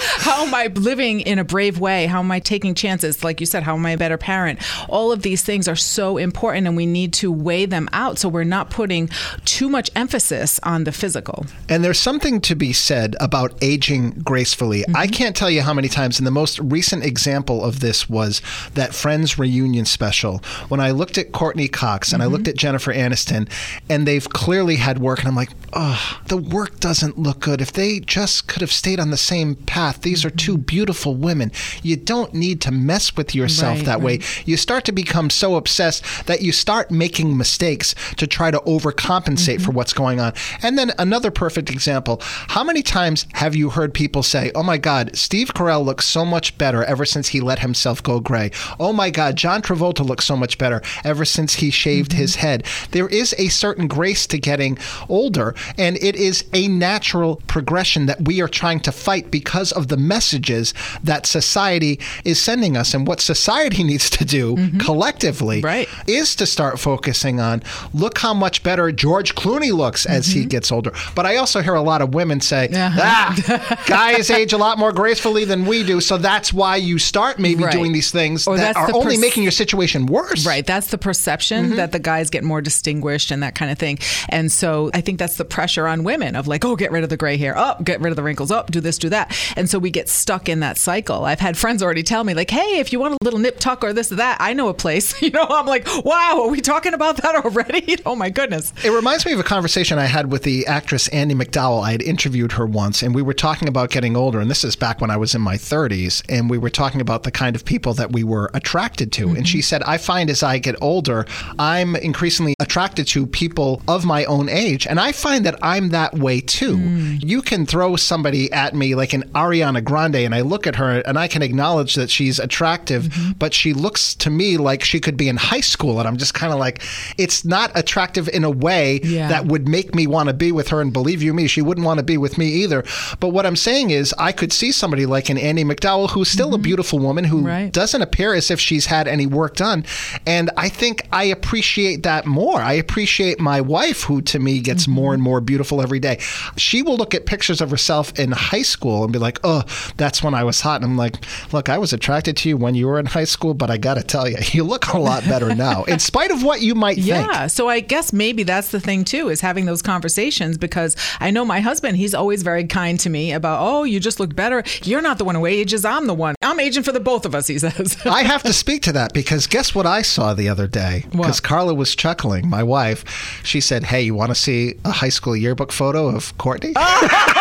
how 0.00 0.46
am 0.46 0.54
I 0.54 0.66
living 0.68 1.20
in 1.20 1.38
a 1.38 1.44
brave 1.44 1.78
way? 1.78 2.06
How 2.06 2.20
am 2.20 2.30
I 2.30 2.40
taking 2.40 2.74
chances? 2.74 3.24
Like 3.24 3.40
you 3.40 3.46
said, 3.46 3.62
how 3.62 3.76
am 3.76 3.86
I 3.86 3.92
a 3.92 3.98
better 3.98 4.18
parent? 4.18 4.60
All 4.88 5.12
of 5.12 5.22
these 5.22 5.42
things 5.42 5.68
are 5.68 5.76
so 5.76 6.16
important 6.16 6.66
and 6.66 6.76
we 6.76 6.86
need 6.86 7.12
to 7.14 7.30
weigh 7.32 7.66
them 7.66 7.88
out 7.92 8.18
so 8.18 8.28
we're 8.28 8.44
not 8.44 8.70
putting 8.70 9.08
too 9.44 9.68
much 9.68 9.90
emphasis 9.94 10.60
on 10.62 10.84
the 10.84 10.92
physical. 10.92 11.46
And 11.68 11.84
there's 11.84 11.98
something 11.98 12.40
to 12.42 12.54
be 12.54 12.72
said 12.72 13.16
about 13.20 13.54
aging 13.62 14.10
gracefully. 14.22 14.84
I 14.88 15.06
mm-hmm. 15.06 15.12
can't 15.12 15.36
tell 15.36 15.50
you 15.50 15.62
how 15.62 15.74
many 15.74 15.88
times, 15.88 16.18
and 16.18 16.26
the 16.26 16.30
most 16.30 16.58
recent 16.60 17.04
example 17.04 17.64
of 17.64 17.80
this 17.80 18.08
was 18.08 18.42
that 18.74 18.94
Friends 18.94 19.38
reunion 19.38 19.84
special. 19.84 20.38
When 20.68 20.80
I 20.80 20.90
looked 20.90 21.18
at 21.18 21.32
Courteney 21.32 21.68
Cox 21.68 22.12
and 22.12 22.22
I 22.22 22.26
mm-hmm. 22.26 22.34
looked 22.34 22.48
at 22.48 22.56
Jennifer 22.56 22.92
Aniston, 22.92 23.50
and 23.88 24.06
they've 24.06 24.28
clearly 24.28 24.76
had 24.76 24.98
work, 24.98 25.20
and 25.20 25.28
I'm 25.28 25.36
like, 25.36 25.50
oh, 25.72 26.20
the 26.26 26.36
work 26.36 26.80
doesn't 26.80 27.18
look 27.18 27.40
good. 27.40 27.60
If 27.60 27.72
they 27.72 28.00
just 28.00 28.46
could 28.46 28.60
have 28.60 28.72
stayed 28.72 29.00
on 29.00 29.10
the 29.10 29.16
same 29.16 29.54
path, 29.54 29.89
these 29.96 30.24
are 30.24 30.30
two 30.30 30.58
beautiful 30.58 31.14
women. 31.14 31.52
You 31.82 31.96
don't 31.96 32.34
need 32.34 32.60
to 32.62 32.70
mess 32.70 33.16
with 33.16 33.34
yourself 33.34 33.78
Right, 33.78 33.86
that 33.86 34.00
way. 34.00 34.20
You 34.44 34.56
start 34.56 34.84
to 34.86 34.92
become 34.92 35.30
so 35.30 35.56
obsessed 35.56 36.04
that 36.26 36.42
you 36.42 36.52
start 36.52 36.90
making 36.90 37.36
mistakes 37.36 37.94
to 38.16 38.26
try 38.26 38.50
to 38.50 38.58
overcompensate 38.60 39.60
for 39.60 39.68
mm-hmm. 39.68 39.76
what's 39.76 39.92
going 39.92 40.20
on. 40.20 40.32
And 40.62 40.78
then 40.78 40.92
another 40.98 41.30
perfect 41.30 41.70
example 41.70 42.20
how 42.22 42.64
many 42.64 42.82
times 42.82 43.26
have 43.34 43.54
you 43.54 43.70
heard 43.70 43.94
people 43.94 44.22
say, 44.22 44.50
Oh 44.54 44.62
my 44.62 44.78
God, 44.78 45.16
Steve 45.16 45.54
Carell 45.54 45.84
looks 45.84 46.04
so 46.06 46.24
much 46.24 46.56
better 46.58 46.84
ever 46.84 47.04
since 47.04 47.28
he 47.28 47.40
let 47.40 47.60
himself 47.60 48.02
go 48.02 48.20
gray? 48.20 48.50
Oh 48.78 48.92
my 48.92 49.10
God, 49.10 49.36
John 49.36 49.62
Travolta 49.62 50.04
looks 50.04 50.24
so 50.24 50.36
much 50.36 50.58
better 50.58 50.82
ever 51.04 51.24
since 51.24 51.54
he 51.54 51.70
shaved 51.70 52.12
his 52.12 52.32
mm-hmm. 52.32 52.46
head. 52.46 52.66
There 52.90 53.08
is 53.08 53.34
a 53.38 53.48
certain 53.48 53.88
grace 53.88 54.26
to 54.28 54.38
getting 54.38 54.78
older, 55.08 55.54
and 55.78 55.96
it 55.98 56.16
is 56.16 56.44
a 56.52 56.68
natural 56.68 57.42
progression 57.46 58.06
that 58.06 58.24
we 58.26 58.40
are 58.40 58.48
trying 58.48 58.80
to 58.80 58.92
fight 58.92 59.30
because 59.30 59.72
of 59.72 59.79
the 59.88 59.96
messages 59.96 60.74
that 61.04 61.26
society 61.26 61.98
is 62.24 62.40
sending 62.40 62.76
us. 62.76 62.94
And 62.94 63.06
what 63.06 63.20
society 63.20 63.82
needs 63.90 64.10
to 64.10 64.24
do 64.24 64.56
collectively 64.78 65.60
Right. 65.60 65.88
is 66.06 66.34
to 66.36 66.46
start 66.46 66.78
focusing 66.78 67.40
on 67.40 67.62
look 67.94 68.18
how 68.18 68.34
much 68.34 68.62
better 68.62 68.90
George 68.92 69.34
Clooney 69.34 69.72
looks 69.72 70.06
as 70.06 70.26
he 70.26 70.44
gets 70.44 70.70
older. 70.72 70.92
But 71.14 71.26
I 71.26 71.36
also 71.36 71.60
hear 71.62 71.74
a 71.74 71.80
lot 71.82 72.02
of 72.02 72.14
women 72.14 72.40
say, 72.40 72.68
Uh-huh. 72.68 73.00
ah, 73.02 73.84
guys 73.86 74.30
age 74.30 74.52
a 74.52 74.58
lot 74.58 74.78
more 74.78 74.92
gracefully 74.92 75.44
than 75.44 75.64
we 75.66 75.84
do. 75.84 76.00
So 76.00 76.18
that's 76.18 76.52
why 76.52 76.76
you 76.76 76.98
start 76.98 77.38
maybe 77.38 77.64
Right. 77.64 77.72
doing 77.72 77.92
these 77.92 78.10
things 78.10 78.46
Or 78.46 78.56
that 78.56 78.76
are 78.76 78.90
only 78.94 79.14
pers- 79.16 79.20
making 79.20 79.42
your 79.44 79.52
situation 79.52 80.06
worse. 80.06 80.44
Right. 80.46 80.66
That's 80.66 80.88
the 80.88 80.98
perception 80.98 81.76
that 81.76 81.92
the 81.92 81.98
guys 81.98 82.30
get 82.30 82.42
more 82.44 82.60
distinguished 82.60 83.30
and 83.30 83.42
that 83.42 83.54
kind 83.54 83.70
of 83.70 83.78
thing. 83.78 83.98
And 84.28 84.50
so 84.50 84.90
I 84.94 85.00
think 85.00 85.18
that's 85.18 85.36
the 85.36 85.44
pressure 85.44 85.86
on 85.86 86.02
women 86.04 86.34
of 86.36 86.46
like, 86.48 86.64
oh, 86.64 86.74
get 86.76 86.90
rid 86.90 87.04
of 87.04 87.10
the 87.10 87.16
gray 87.16 87.36
hair. 87.36 87.54
Oh, 87.56 87.76
get 87.82 88.00
rid 88.00 88.10
of 88.10 88.16
the 88.16 88.22
wrinkles. 88.22 88.50
Oh, 88.50 88.64
do 88.70 88.80
this, 88.80 88.98
do 88.98 89.08
that. 89.10 89.36
And 89.56 89.69
so 89.70 89.78
we 89.78 89.90
get 89.90 90.08
stuck 90.08 90.48
in 90.48 90.60
that 90.60 90.76
cycle. 90.76 91.24
I've 91.24 91.40
had 91.40 91.56
friends 91.56 91.82
already 91.82 92.02
tell 92.02 92.24
me, 92.24 92.34
like, 92.34 92.50
hey, 92.50 92.80
if 92.80 92.92
you 92.92 93.00
want 93.00 93.14
a 93.14 93.24
little 93.24 93.38
nip 93.38 93.58
tuck 93.58 93.84
or 93.84 93.92
this 93.92 94.10
or 94.12 94.16
that, 94.16 94.36
I 94.40 94.52
know 94.52 94.68
a 94.68 94.74
place. 94.74 95.14
You 95.30 95.30
know, 95.30 95.46
I'm 95.48 95.66
like, 95.66 95.86
wow, 96.04 96.40
are 96.42 96.48
we 96.48 96.60
talking 96.60 96.92
about 96.92 97.18
that 97.18 97.44
already? 97.44 97.98
oh, 98.06 98.16
my 98.16 98.30
goodness. 98.30 98.72
It 98.82 98.90
reminds 98.90 99.24
me 99.24 99.32
of 99.32 99.38
a 99.38 99.44
conversation 99.44 99.98
I 99.98 100.06
had 100.06 100.32
with 100.32 100.42
the 100.42 100.66
actress 100.66 101.06
Andie 101.08 101.34
MacDowell. 101.34 101.84
I 101.84 101.92
had 101.92 102.02
interviewed 102.02 102.52
her 102.52 102.66
once, 102.66 103.02
and 103.02 103.14
we 103.14 103.22
were 103.22 103.34
talking 103.34 103.68
about 103.68 103.90
getting 103.90 104.16
older. 104.16 104.40
And 104.40 104.50
this 104.50 104.64
is 104.64 104.74
back 104.74 105.00
when 105.00 105.10
I 105.10 105.16
was 105.18 105.34
in 105.36 105.42
my 105.42 105.56
30s. 105.56 106.22
And 106.28 106.50
we 106.50 106.58
were 106.58 106.70
talking 106.70 107.00
about 107.00 107.22
the 107.22 107.30
kind 107.30 107.54
of 107.54 107.64
people 107.64 107.94
that 107.94 108.10
we 108.10 108.24
were 108.24 108.50
attracted 108.54 109.12
to. 109.12 109.28
And 109.28 109.46
she 109.46 109.58
mm-hmm. 109.58 109.62
said, 109.62 109.82
I 109.84 109.98
find 109.98 110.30
as 110.30 110.42
I 110.42 110.58
get 110.58 110.74
older, 110.82 111.26
I'm 111.58 111.94
increasingly 111.94 112.54
attracted 112.58 113.06
to 113.08 113.26
people 113.26 113.82
of 113.86 114.04
my 114.04 114.24
own 114.24 114.48
age. 114.48 114.86
And 114.86 114.98
I 114.98 115.12
find 115.12 115.44
that 115.46 115.58
I'm 115.62 115.90
that 115.90 116.14
way 116.14 116.40
too. 116.40 116.76
Mm. 116.78 117.28
You 117.28 117.42
can 117.42 117.66
throw 117.66 117.96
somebody 117.96 118.50
at 118.52 118.74
me 118.74 118.94
like 118.94 119.12
an 119.12 119.30
Ariana 119.60 119.82
Grande, 119.84 120.16
and 120.16 120.34
I 120.34 120.40
look 120.40 120.66
at 120.66 120.76
her 120.76 121.00
and 121.00 121.18
I 121.18 121.28
can 121.28 121.42
acknowledge 121.42 121.94
that 121.94 122.10
she's 122.10 122.38
attractive, 122.38 123.04
mm-hmm. 123.04 123.32
but 123.38 123.54
she 123.54 123.72
looks 123.72 124.14
to 124.16 124.30
me 124.30 124.56
like 124.56 124.82
she 124.84 125.00
could 125.00 125.16
be 125.16 125.28
in 125.28 125.36
high 125.36 125.60
school. 125.60 125.98
And 125.98 126.08
I'm 126.08 126.16
just 126.16 126.34
kind 126.34 126.52
of 126.52 126.58
like, 126.58 126.82
it's 127.18 127.44
not 127.44 127.70
attractive 127.74 128.28
in 128.28 128.44
a 128.44 128.50
way 128.50 129.00
Yeah. 129.02 129.28
that 129.28 129.46
would 129.46 129.68
make 129.68 129.94
me 129.94 130.06
want 130.06 130.28
to 130.28 130.34
be 130.34 130.52
with 130.52 130.68
her. 130.68 130.80
And 130.80 130.92
believe 130.92 131.22
you 131.22 131.34
me, 131.34 131.46
she 131.46 131.62
wouldn't 131.62 131.84
want 131.86 131.98
to 131.98 132.04
be 132.04 132.16
with 132.16 132.38
me 132.38 132.46
either. 132.46 132.84
But 133.18 133.28
what 133.28 133.46
I'm 133.46 133.56
saying 133.56 133.90
is, 133.90 134.14
I 134.18 134.32
could 134.32 134.52
see 134.52 134.72
somebody 134.72 135.06
like 135.06 135.28
an 135.30 135.38
Andie 135.38 135.64
MacDowell, 135.64 136.10
who's 136.10 136.28
still 136.30 136.48
a 136.48 136.52
mm-hmm. 136.52 136.62
beautiful 136.62 136.98
woman 136.98 137.24
who 137.24 137.40
Right. 137.40 137.72
doesn't 137.72 138.02
appear 138.02 138.34
as 138.34 138.50
if 138.50 138.60
she's 138.60 138.86
had 138.86 139.08
any 139.08 139.26
work 139.26 139.56
done. 139.56 139.84
And 140.26 140.50
I 140.56 140.68
think 140.68 141.06
I 141.12 141.24
appreciate 141.24 142.02
that 142.04 142.26
more. 142.26 142.60
I 142.60 142.74
appreciate 142.74 143.40
my 143.40 143.60
wife, 143.60 144.02
who 144.02 144.20
to 144.22 144.38
me 144.38 144.60
gets 144.60 144.84
mm-hmm. 144.84 144.92
more 144.92 145.14
and 145.14 145.22
more 145.22 145.40
beautiful 145.40 145.82
every 145.82 145.98
day. 146.00 146.18
She 146.56 146.82
will 146.82 146.96
look 146.96 147.14
at 147.14 147.26
pictures 147.26 147.60
of 147.60 147.70
herself 147.70 148.18
in 148.18 148.32
high 148.32 148.62
school 148.62 149.02
and 149.04 149.12
be 149.12 149.18
like, 149.18 149.38
oh, 149.44 149.49
that's 149.96 150.22
when 150.22 150.34
I 150.34 150.44
was 150.44 150.60
hot. 150.60 150.82
And 150.82 150.90
I'm 150.90 150.96
like, 150.96 151.16
look, 151.52 151.68
I 151.68 151.78
was 151.78 151.92
attracted 151.92 152.36
to 152.38 152.48
you 152.48 152.56
when 152.56 152.74
you 152.74 152.86
were 152.86 152.98
in 152.98 153.06
high 153.06 153.24
school, 153.24 153.54
but 153.54 153.70
I 153.70 153.76
got 153.76 153.94
to 153.94 154.02
tell 154.02 154.28
you, 154.28 154.36
you 154.52 154.64
look 154.64 154.88
a 154.88 154.98
lot 154.98 155.24
better 155.24 155.54
now, 155.54 155.84
in 155.92 155.98
spite 155.98 156.30
of 156.30 156.42
what 156.42 156.60
you 156.60 156.74
might 156.74 156.96
think. 156.96 157.06
Yeah. 157.06 157.46
So 157.46 157.68
I 157.68 157.80
guess 157.80 158.12
maybe 158.12 158.42
that's 158.42 158.70
the 158.70 158.80
thing 158.80 159.04
too 159.04 159.28
is 159.28 159.40
having 159.40 159.66
those 159.66 159.82
conversations 159.82 160.58
because 160.58 160.96
I 161.20 161.30
know 161.30 161.44
my 161.44 161.60
husband, 161.60 161.96
he's 161.96 162.14
always 162.14 162.42
very 162.42 162.64
kind 162.66 162.98
to 163.00 163.10
me 163.10 163.32
about, 163.32 163.58
oh, 163.60 163.84
you 163.84 164.00
just 164.00 164.20
look 164.20 164.34
better. 164.34 164.62
You're 164.82 165.02
not 165.02 165.18
the 165.18 165.24
one 165.24 165.34
who 165.34 165.46
ages. 165.46 165.84
I'm 165.84 166.06
the 166.06 166.14
one. 166.14 166.34
I'm 166.42 166.60
aging 166.60 166.82
for 166.82 166.92
the 166.92 167.00
both 167.00 167.26
of 167.26 167.34
us, 167.34 167.46
he 167.46 167.58
says. 167.58 167.96
I 168.04 168.22
have 168.22 168.42
to 168.44 168.52
speak 168.64 168.82
to 168.82 168.92
that 168.92 169.12
because 169.12 169.46
guess 169.46 169.74
what 169.74 169.86
I 169.86 170.02
saw 170.02 170.34
the 170.34 170.48
other 170.48 170.66
day? 170.66 171.04
Because 171.10 171.40
Carla 171.40 171.74
was 171.74 171.94
chuckling, 171.94 172.48
my 172.48 172.62
wife. 172.62 173.04
She 173.44 173.60
said, 173.60 173.84
Hey, 173.84 174.02
you 174.02 174.14
want 174.14 174.30
to 174.30 174.34
see 174.34 174.74
a 174.84 174.90
high 174.90 175.08
school 175.08 175.36
yearbook 175.36 175.72
photo 175.72 176.08
of 176.08 176.36
Courtney? 176.38 176.72
Ah! 176.76 177.39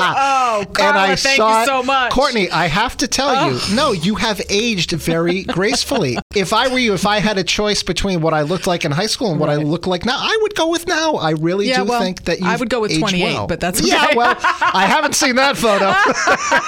Oh, 0.00 0.64
Carla, 0.72 1.16
thank 1.16 1.38
you 1.38 1.64
so 1.66 1.82
much. 1.82 2.12
Courtney, 2.12 2.50
I 2.50 2.66
have 2.66 2.96
to 2.98 3.08
tell 3.08 3.50
you, 3.52 3.58
no, 3.74 3.92
you 3.92 4.14
have 4.16 4.40
aged 4.50 4.92
very 4.92 5.42
gracefully. 5.58 6.18
If 6.34 6.52
I 6.52 6.68
were 6.68 6.78
you, 6.78 6.94
if 6.94 7.06
I 7.06 7.18
had 7.18 7.38
a 7.38 7.44
choice 7.44 7.82
between 7.82 8.20
what 8.20 8.34
I 8.34 8.42
looked 8.42 8.66
like 8.66 8.84
in 8.84 8.92
high 8.92 9.06
school 9.06 9.30
and 9.30 9.40
what 9.40 9.48
I 9.50 9.56
look 9.56 9.86
like 9.86 10.04
now, 10.04 10.16
I 10.18 10.38
would 10.42 10.54
go 10.54 10.68
with 10.68 10.86
now. 10.86 11.14
I 11.14 11.30
really 11.32 11.68
Yeah, 11.68 11.82
do 11.84 11.90
well, 11.90 12.00
think 12.00 12.24
that 12.24 12.40
you 12.40 12.46
I 12.46 12.56
would 12.56 12.70
go 12.70 12.80
with 12.80 12.98
28, 12.98 13.34
well. 13.34 13.46
but 13.46 13.60
that's 13.60 13.80
Yeah, 13.80 14.14
well, 14.14 14.36
I 14.40 14.86
haven't 14.88 15.14
seen 15.14 15.36
that 15.36 15.56
photo. 15.56 15.92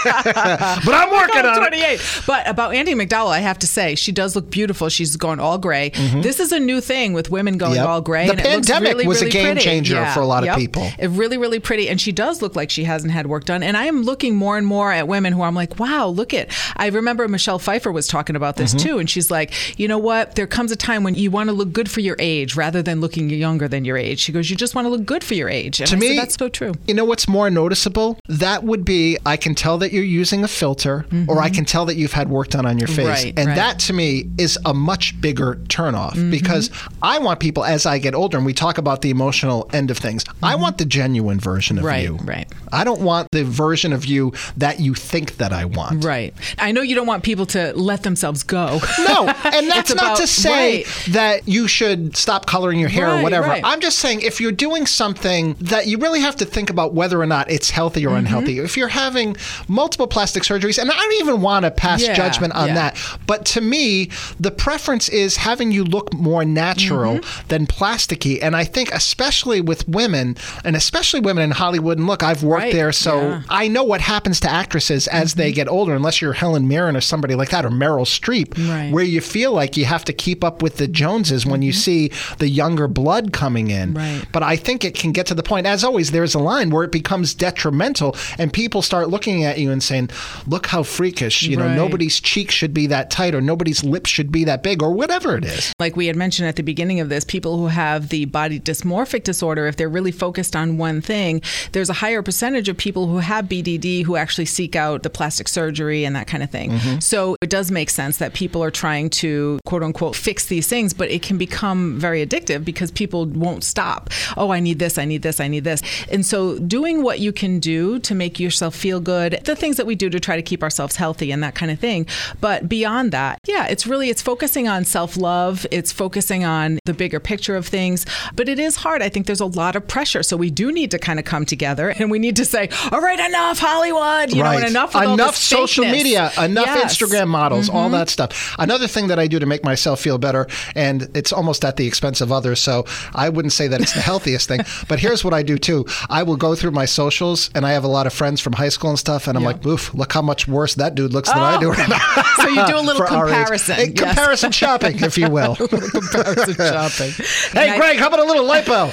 but 0.04 0.94
I'm 0.94 1.10
working 1.10 1.42
Oh, 1.44 1.48
on 1.50 1.56
it. 1.64 1.68
28. 1.68 2.22
But 2.26 2.48
about 2.48 2.74
Andie 2.74 2.94
MacDowell, 2.94 3.28
I 3.30 3.38
have 3.40 3.58
to 3.60 3.66
say, 3.66 3.94
she 3.94 4.12
does 4.12 4.34
look 4.36 4.50
beautiful. 4.50 4.88
She's 4.88 5.16
going 5.16 5.40
all 5.40 5.58
gray. 5.58 5.90
This 5.90 6.40
is 6.40 6.52
a 6.52 6.60
new 6.60 6.80
thing 6.80 7.12
with 7.12 7.30
women 7.30 7.56
going 7.58 7.70
Mm-hmm. 7.70 7.76
Yep. 7.80 7.86
all 7.88 8.00
gray. 8.00 8.26
The 8.26 8.32
and 8.32 8.40
it 8.40 8.44
pandemic 8.44 8.88
really, 8.94 9.06
was 9.06 9.22
a 9.22 9.30
game 9.30 9.44
pretty. 9.46 9.60
changer 9.60 9.94
Yeah. 9.94 10.12
for 10.12 10.20
a 10.20 10.26
lot 10.26 10.46
of 10.46 10.56
people. 10.56 10.88
It 10.98 11.08
really, 11.10 11.38
really 11.38 11.60
pretty. 11.60 11.88
And 11.88 12.00
she 12.00 12.10
does 12.10 12.42
look 12.42 12.56
like 12.56 12.68
she 12.68 12.82
hasn't 12.84 13.12
had 13.12 13.19
work 13.26 13.44
done. 13.44 13.62
And 13.62 13.76
I 13.76 13.84
am 13.86 14.02
looking 14.02 14.34
more 14.36 14.56
and 14.58 14.66
more 14.66 14.92
at 14.92 15.08
women 15.08 15.32
who 15.32 15.42
I'm 15.42 15.54
like, 15.54 15.78
wow, 15.78 16.06
look 16.08 16.32
at. 16.34 16.50
I 16.76 16.88
remember 16.88 17.26
Michelle 17.28 17.58
Pfeiffer 17.58 17.92
was 17.92 18.06
talking 18.06 18.36
about 18.36 18.56
this 18.56 18.74
Mm-hmm. 18.74 18.88
too. 18.88 18.98
And 18.98 19.10
she's 19.10 19.30
like, 19.30 19.78
you 19.78 19.88
know 19.88 19.98
what? 19.98 20.36
There 20.36 20.46
comes 20.46 20.70
a 20.70 20.76
time 20.76 21.02
when 21.02 21.14
you 21.14 21.30
want 21.30 21.48
to 21.48 21.52
look 21.52 21.72
good 21.72 21.90
for 21.90 22.00
your 22.00 22.16
age 22.18 22.54
rather 22.56 22.82
than 22.82 23.00
looking 23.00 23.28
younger 23.30 23.66
than 23.68 23.84
your 23.84 23.96
age. 23.96 24.20
She 24.20 24.32
goes, 24.32 24.48
you 24.50 24.56
just 24.56 24.74
want 24.74 24.84
to 24.86 24.90
look 24.90 25.04
good 25.04 25.24
for 25.24 25.34
your 25.34 25.48
age. 25.48 25.80
And 25.80 25.88
To 25.90 25.96
I 25.96 25.98
me, 25.98 26.08
said, 26.08 26.18
that's 26.18 26.34
so 26.36 26.48
true. 26.48 26.72
You 26.86 26.94
know 26.94 27.04
what's 27.04 27.26
more 27.28 27.50
noticeable? 27.50 28.18
That 28.28 28.62
would 28.64 28.84
be 28.84 29.18
I 29.26 29.36
can 29.36 29.54
tell 29.54 29.78
that 29.78 29.92
you're 29.92 30.04
using 30.04 30.44
a 30.44 30.48
filter, 30.48 31.04
or 31.28 31.40
I 31.40 31.48
can 31.50 31.64
tell 31.64 31.84
that 31.86 31.96
you've 31.96 32.12
had 32.12 32.28
work 32.30 32.48
done 32.48 32.64
on 32.66 32.78
your 32.78 32.88
face. 32.88 32.98
Mm-hmm. 32.98 33.08
Right, 33.08 33.38
and 33.38 33.46
right. 33.48 33.56
that 33.56 33.78
to 33.80 33.92
me 33.92 34.30
is 34.38 34.58
a 34.64 34.72
much 34.74 35.20
bigger 35.20 35.56
turnoff 35.68 36.30
because 36.30 36.70
I 37.02 37.18
want 37.18 37.40
people 37.40 37.64
as 37.64 37.86
I 37.86 37.98
get 37.98 38.14
older, 38.14 38.36
and 38.36 38.46
we 38.46 38.54
talk 38.54 38.78
about 38.78 39.02
the 39.02 39.10
emotional 39.10 39.68
end 39.72 39.90
of 39.90 39.98
things, 39.98 40.24
I 40.42 40.54
want 40.54 40.78
the 40.78 40.84
genuine 40.84 41.40
version 41.40 41.76
of 41.78 41.84
Mm-hmm. 41.84 41.86
Right, 41.90 42.04
you. 42.04 42.16
right. 42.24 42.48
I 42.72 42.84
don't 42.84 43.00
want 43.00 43.09
the 43.32 43.44
version 43.44 43.92
of 43.92 44.04
you 44.06 44.32
that 44.56 44.80
you 44.80 44.94
think 44.94 45.36
that 45.36 45.52
I 45.52 45.64
want. 45.64 46.04
Right. 46.04 46.34
I 46.58 46.72
know 46.72 46.82
you 46.82 46.94
don't 46.94 47.06
want 47.06 47.22
people 47.24 47.46
to 47.46 47.72
let 47.74 48.02
themselves 48.02 48.42
go. 48.42 48.80
No, 49.06 49.28
and 49.44 49.68
that's 49.70 49.94
not 49.94 50.04
about- 50.04 50.16
to 50.18 50.26
say 50.26 50.76
right. 50.84 50.86
that 51.10 51.48
you 51.48 51.68
should 51.68 52.16
stop 52.16 52.46
coloring 52.46 52.78
your 52.78 52.88
hair 52.88 53.10
or 53.10 53.22
whatever. 53.22 53.46
right. 53.48 53.62
I'm 53.64 53.80
just 53.80 53.98
saying 53.98 54.20
if 54.22 54.40
you're 54.40 54.52
doing 54.52 54.86
something 54.86 55.54
that 55.60 55.86
you 55.86 55.98
really 55.98 56.20
have 56.20 56.36
to 56.36 56.44
think 56.44 56.70
about 56.70 56.94
whether 56.94 57.20
or 57.20 57.26
not 57.26 57.50
it's 57.50 57.70
healthy 57.70 57.90
Mm-hmm. 58.02 58.14
or 58.14 58.16
unhealthy. 58.18 58.58
If 58.60 58.76
you're 58.76 58.88
having 58.88 59.36
multiple 59.68 60.06
plastic 60.06 60.42
surgeries, 60.44 60.78
and 60.78 60.90
I 60.90 60.94
don't 60.96 61.12
even 61.20 61.40
want 61.42 61.64
to 61.64 61.70
pass 61.70 62.00
Yeah, 62.02 62.14
judgment 62.14 62.54
on 62.54 62.68
yeah. 62.68 62.74
that, 62.74 63.16
but 63.26 63.44
to 63.46 63.60
me, 63.60 64.10
the 64.38 64.50
preference 64.50 65.08
is 65.08 65.36
having 65.36 65.72
you 65.72 65.82
look 65.84 66.14
more 66.14 66.44
natural 66.44 67.16
Mm-hmm. 67.16 67.48
than 67.48 67.66
plasticky. 67.66 68.38
And 68.40 68.54
I 68.56 68.64
think 68.64 68.92
especially 68.92 69.60
with 69.60 69.88
women, 69.88 70.36
and 70.64 70.76
especially 70.76 71.20
women 71.20 71.42
in 71.44 71.50
Hollywood, 71.50 71.98
and 71.98 72.06
look, 72.06 72.22
I've 72.22 72.42
worked 72.42 72.62
Right, 72.64 72.72
there, 72.72 72.92
so 73.00 73.16
yeah. 73.20 73.36
Mm-hmm. 73.38 73.46
I 73.50 73.68
know 73.68 73.84
what 73.84 74.00
happens 74.00 74.40
to 74.40 74.50
actresses 74.50 75.06
as 75.08 75.34
they 75.34 75.52
get 75.52 75.68
older, 75.68 75.94
unless 75.94 76.20
you're 76.20 76.32
Helen 76.32 76.68
Mirren 76.68 76.96
or 76.96 77.00
somebody 77.00 77.34
like 77.34 77.50
that, 77.50 77.64
or 77.64 77.70
Meryl 77.70 78.06
Streep, 78.06 78.56
Right. 78.68 78.92
where 78.92 79.04
you 79.04 79.20
feel 79.20 79.52
like 79.52 79.76
you 79.76 79.84
have 79.86 80.04
to 80.04 80.12
keep 80.12 80.44
up 80.44 80.62
with 80.62 80.76
the 80.76 80.86
Joneses 80.88 81.46
when 81.46 81.62
you 81.62 81.72
see 81.72 82.10
the 82.38 82.48
younger 82.48 82.88
blood 82.88 83.32
coming 83.32 83.70
in. 83.70 83.94
Mm-hmm. 83.94 83.96
Right. 84.18 84.24
But 84.32 84.42
I 84.42 84.56
think 84.56 84.84
it 84.84 84.94
can 84.94 85.12
get 85.12 85.26
to 85.26 85.34
the 85.34 85.42
point, 85.42 85.66
as 85.66 85.82
always, 85.84 86.10
there's 86.10 86.34
a 86.34 86.38
line 86.38 86.70
where 86.70 86.84
it 86.84 86.92
becomes 86.92 87.34
detrimental 87.34 88.16
and 88.38 88.52
people 88.52 88.82
start 88.82 89.08
looking 89.08 89.44
at 89.44 89.58
you 89.58 89.70
and 89.70 89.82
saying, 89.82 90.10
look 90.46 90.66
how 90.66 90.82
freakish, 90.82 91.42
you 91.42 91.56
know, 91.56 91.72
nobody's 91.74 92.20
cheek 92.20 92.50
should 92.50 92.74
be 92.74 92.86
that 92.88 93.10
tight 93.10 93.34
or 93.34 93.40
nobody's 93.40 93.82
lips 93.84 94.10
should 94.10 94.30
be 94.30 94.44
that 94.44 94.62
big 94.62 94.82
or 94.82 94.92
whatever 94.92 95.36
it 95.36 95.44
is. 95.44 95.72
Like 95.78 95.96
we 95.96 96.06
had 96.06 96.16
mentioned 96.16 96.48
at 96.48 96.56
the 96.56 96.62
beginning 96.62 97.00
of 97.00 97.08
this, 97.08 97.24
people 97.24 97.56
who 97.58 97.66
have 97.68 98.08
the 98.08 98.24
body 98.26 98.60
dysmorphic 98.60 99.24
disorder, 99.24 99.66
if 99.66 99.76
they're 99.76 99.88
really 99.88 100.12
focused 100.12 100.54
on 100.54 100.76
one 100.78 101.00
thing, 101.00 101.40
there's 101.72 101.88
a 101.88 101.94
higher 101.94 102.22
percentage 102.22 102.68
of 102.68 102.76
people 102.76 102.89
who 103.06 103.18
have 103.18 103.46
BDD 103.46 104.04
who 104.04 104.16
actually 104.16 104.46
seek 104.46 104.76
out 104.76 105.02
the 105.02 105.10
plastic 105.10 105.48
surgery 105.48 106.04
and 106.04 106.14
that 106.16 106.26
kind 106.26 106.42
of 106.42 106.50
thing. 106.50 106.70
Mm-hmm. 106.72 106.98
So 107.00 107.36
it 107.42 107.50
does 107.50 107.70
make 107.70 107.90
sense 107.90 108.18
that 108.18 108.34
people 108.34 108.62
are 108.62 108.70
trying 108.70 109.10
to 109.10 109.58
quote 109.64 109.82
unquote 109.82 110.16
fix 110.16 110.46
these 110.46 110.66
things, 110.66 110.92
but 110.92 111.10
it 111.10 111.22
can 111.22 111.38
become 111.38 111.98
very 111.98 112.24
addictive 112.24 112.64
because 112.64 112.90
people 112.90 113.26
won't 113.26 113.64
stop. 113.64 114.10
Oh, 114.36 114.50
I 114.50 114.60
need 114.60 114.78
this, 114.78 114.98
I 114.98 115.04
need 115.04 115.22
this, 115.22 115.40
I 115.40 115.48
need 115.48 115.64
this. 115.64 115.82
And 116.10 116.24
so 116.24 116.58
doing 116.58 117.02
what 117.02 117.20
you 117.20 117.32
can 117.32 117.60
do 117.60 117.98
to 118.00 118.14
make 118.14 118.40
yourself 118.40 118.74
feel 118.74 119.00
good, 119.00 119.40
the 119.44 119.56
things 119.56 119.76
that 119.76 119.86
we 119.86 119.94
do 119.94 120.10
to 120.10 120.20
try 120.20 120.36
to 120.36 120.42
keep 120.42 120.62
ourselves 120.62 120.96
healthy 120.96 121.30
and 121.30 121.42
that 121.42 121.54
kind 121.54 121.70
of 121.70 121.78
thing. 121.78 122.06
But 122.40 122.68
beyond 122.68 123.12
that, 123.12 123.38
yeah, 123.46 123.66
it's 123.66 123.86
really 123.86 124.10
it's 124.10 124.22
focusing 124.22 124.68
on 124.68 124.84
self-love, 124.84 125.66
it's 125.70 125.92
focusing 125.92 126.44
on 126.44 126.78
the 126.84 126.94
bigger 126.94 127.20
picture 127.20 127.56
of 127.56 127.66
things, 127.66 128.06
but 128.34 128.48
it 128.48 128.58
is 128.58 128.76
hard. 128.76 129.02
I 129.02 129.08
think 129.08 129.26
there's 129.26 129.40
a 129.40 129.46
lot 129.46 129.76
of 129.76 129.86
pressure. 129.86 130.22
So 130.22 130.36
we 130.36 130.50
do 130.50 130.72
need 130.72 130.90
to 130.90 130.98
kind 130.98 131.18
of 131.18 131.24
come 131.24 131.44
together 131.44 131.90
and 131.90 132.10
we 132.10 132.18
need 132.18 132.36
to 132.36 132.44
say, 132.44 132.69
"All 132.92 133.00
right, 133.00 133.18
enough 133.18 133.58
Hollywood, 133.58 134.30
you 134.32 134.42
know, 134.42 134.50
and 134.50 134.64
enough 134.64 134.94
enough 134.94 135.36
social 135.36 135.84
fakeness." 135.84 135.92
media, 135.92 136.30
enough 136.38 136.66
Yes. 136.66 136.96
Mm-hmm. 136.98 137.14
Instagram 137.14 137.28
models, 137.28 137.68
all 137.68 137.88
that 137.90 138.08
stuff. 138.08 138.54
Another 138.58 138.86
thing 138.86 139.08
that 139.08 139.18
I 139.18 139.26
do 139.26 139.38
to 139.38 139.46
make 139.46 139.64
myself 139.64 140.00
feel 140.00 140.18
better, 140.18 140.46
and 140.74 141.08
it's 141.14 141.32
almost 141.32 141.64
at 141.64 141.76
the 141.76 141.86
expense 141.86 142.20
of 142.20 142.30
others, 142.32 142.60
so 142.60 142.84
I 143.14 143.28
wouldn't 143.28 143.52
say 143.52 143.68
that 143.68 143.80
it's 143.80 143.92
the 143.92 144.00
healthiest 144.00 144.48
thing. 144.48 144.60
But 144.88 144.98
here's 144.98 145.24
what 145.24 145.34
I 145.34 145.42
do 145.42 145.58
too: 145.58 145.84
I 146.08 146.22
will 146.22 146.36
go 146.36 146.54
through 146.54 146.72
my 146.72 146.84
socials, 146.86 147.50
and 147.54 147.64
I 147.66 147.72
have 147.72 147.84
a 147.84 147.88
lot 147.88 148.06
of 148.06 148.12
friends 148.12 148.40
from 148.40 148.52
high 148.54 148.68
school 148.70 148.90
and 148.90 148.98
stuff, 148.98 149.26
and 149.28 149.36
I'm 149.36 149.42
Yeah. 149.42 149.48
like, 149.50 149.66
"Oof, 149.66 149.94
look 149.94 150.12
how 150.12 150.22
much 150.22 150.48
worse 150.48 150.74
that 150.74 150.94
dude 150.94 151.12
looks 151.12 151.28
than 151.28 151.38
I 151.38 151.58
do 151.58 151.70
right 151.70 151.88
now." 151.88 152.22
So 152.36 152.48
you 152.48 152.66
do 152.66 152.76
a 152.78 152.80
little 152.88 153.04
For 153.06 153.08
our 153.12 153.28
age. 153.28 153.34
comparison. 153.36 153.76
Eh, 153.80 153.84
yes. 153.94 153.98
comparison 153.98 154.52
shopping, 154.52 155.00
if 155.02 155.16
you 155.18 155.28
will. 155.30 155.56
comparison 155.56 156.54
shopping. 156.54 157.10
hey, 157.52 157.60
And 157.62 157.70
I- 157.72 157.76
Greg, 157.78 157.98
how 157.98 158.08
about 158.08 158.20
a 158.20 158.24
little 158.24 158.44
lipo? 158.46 158.90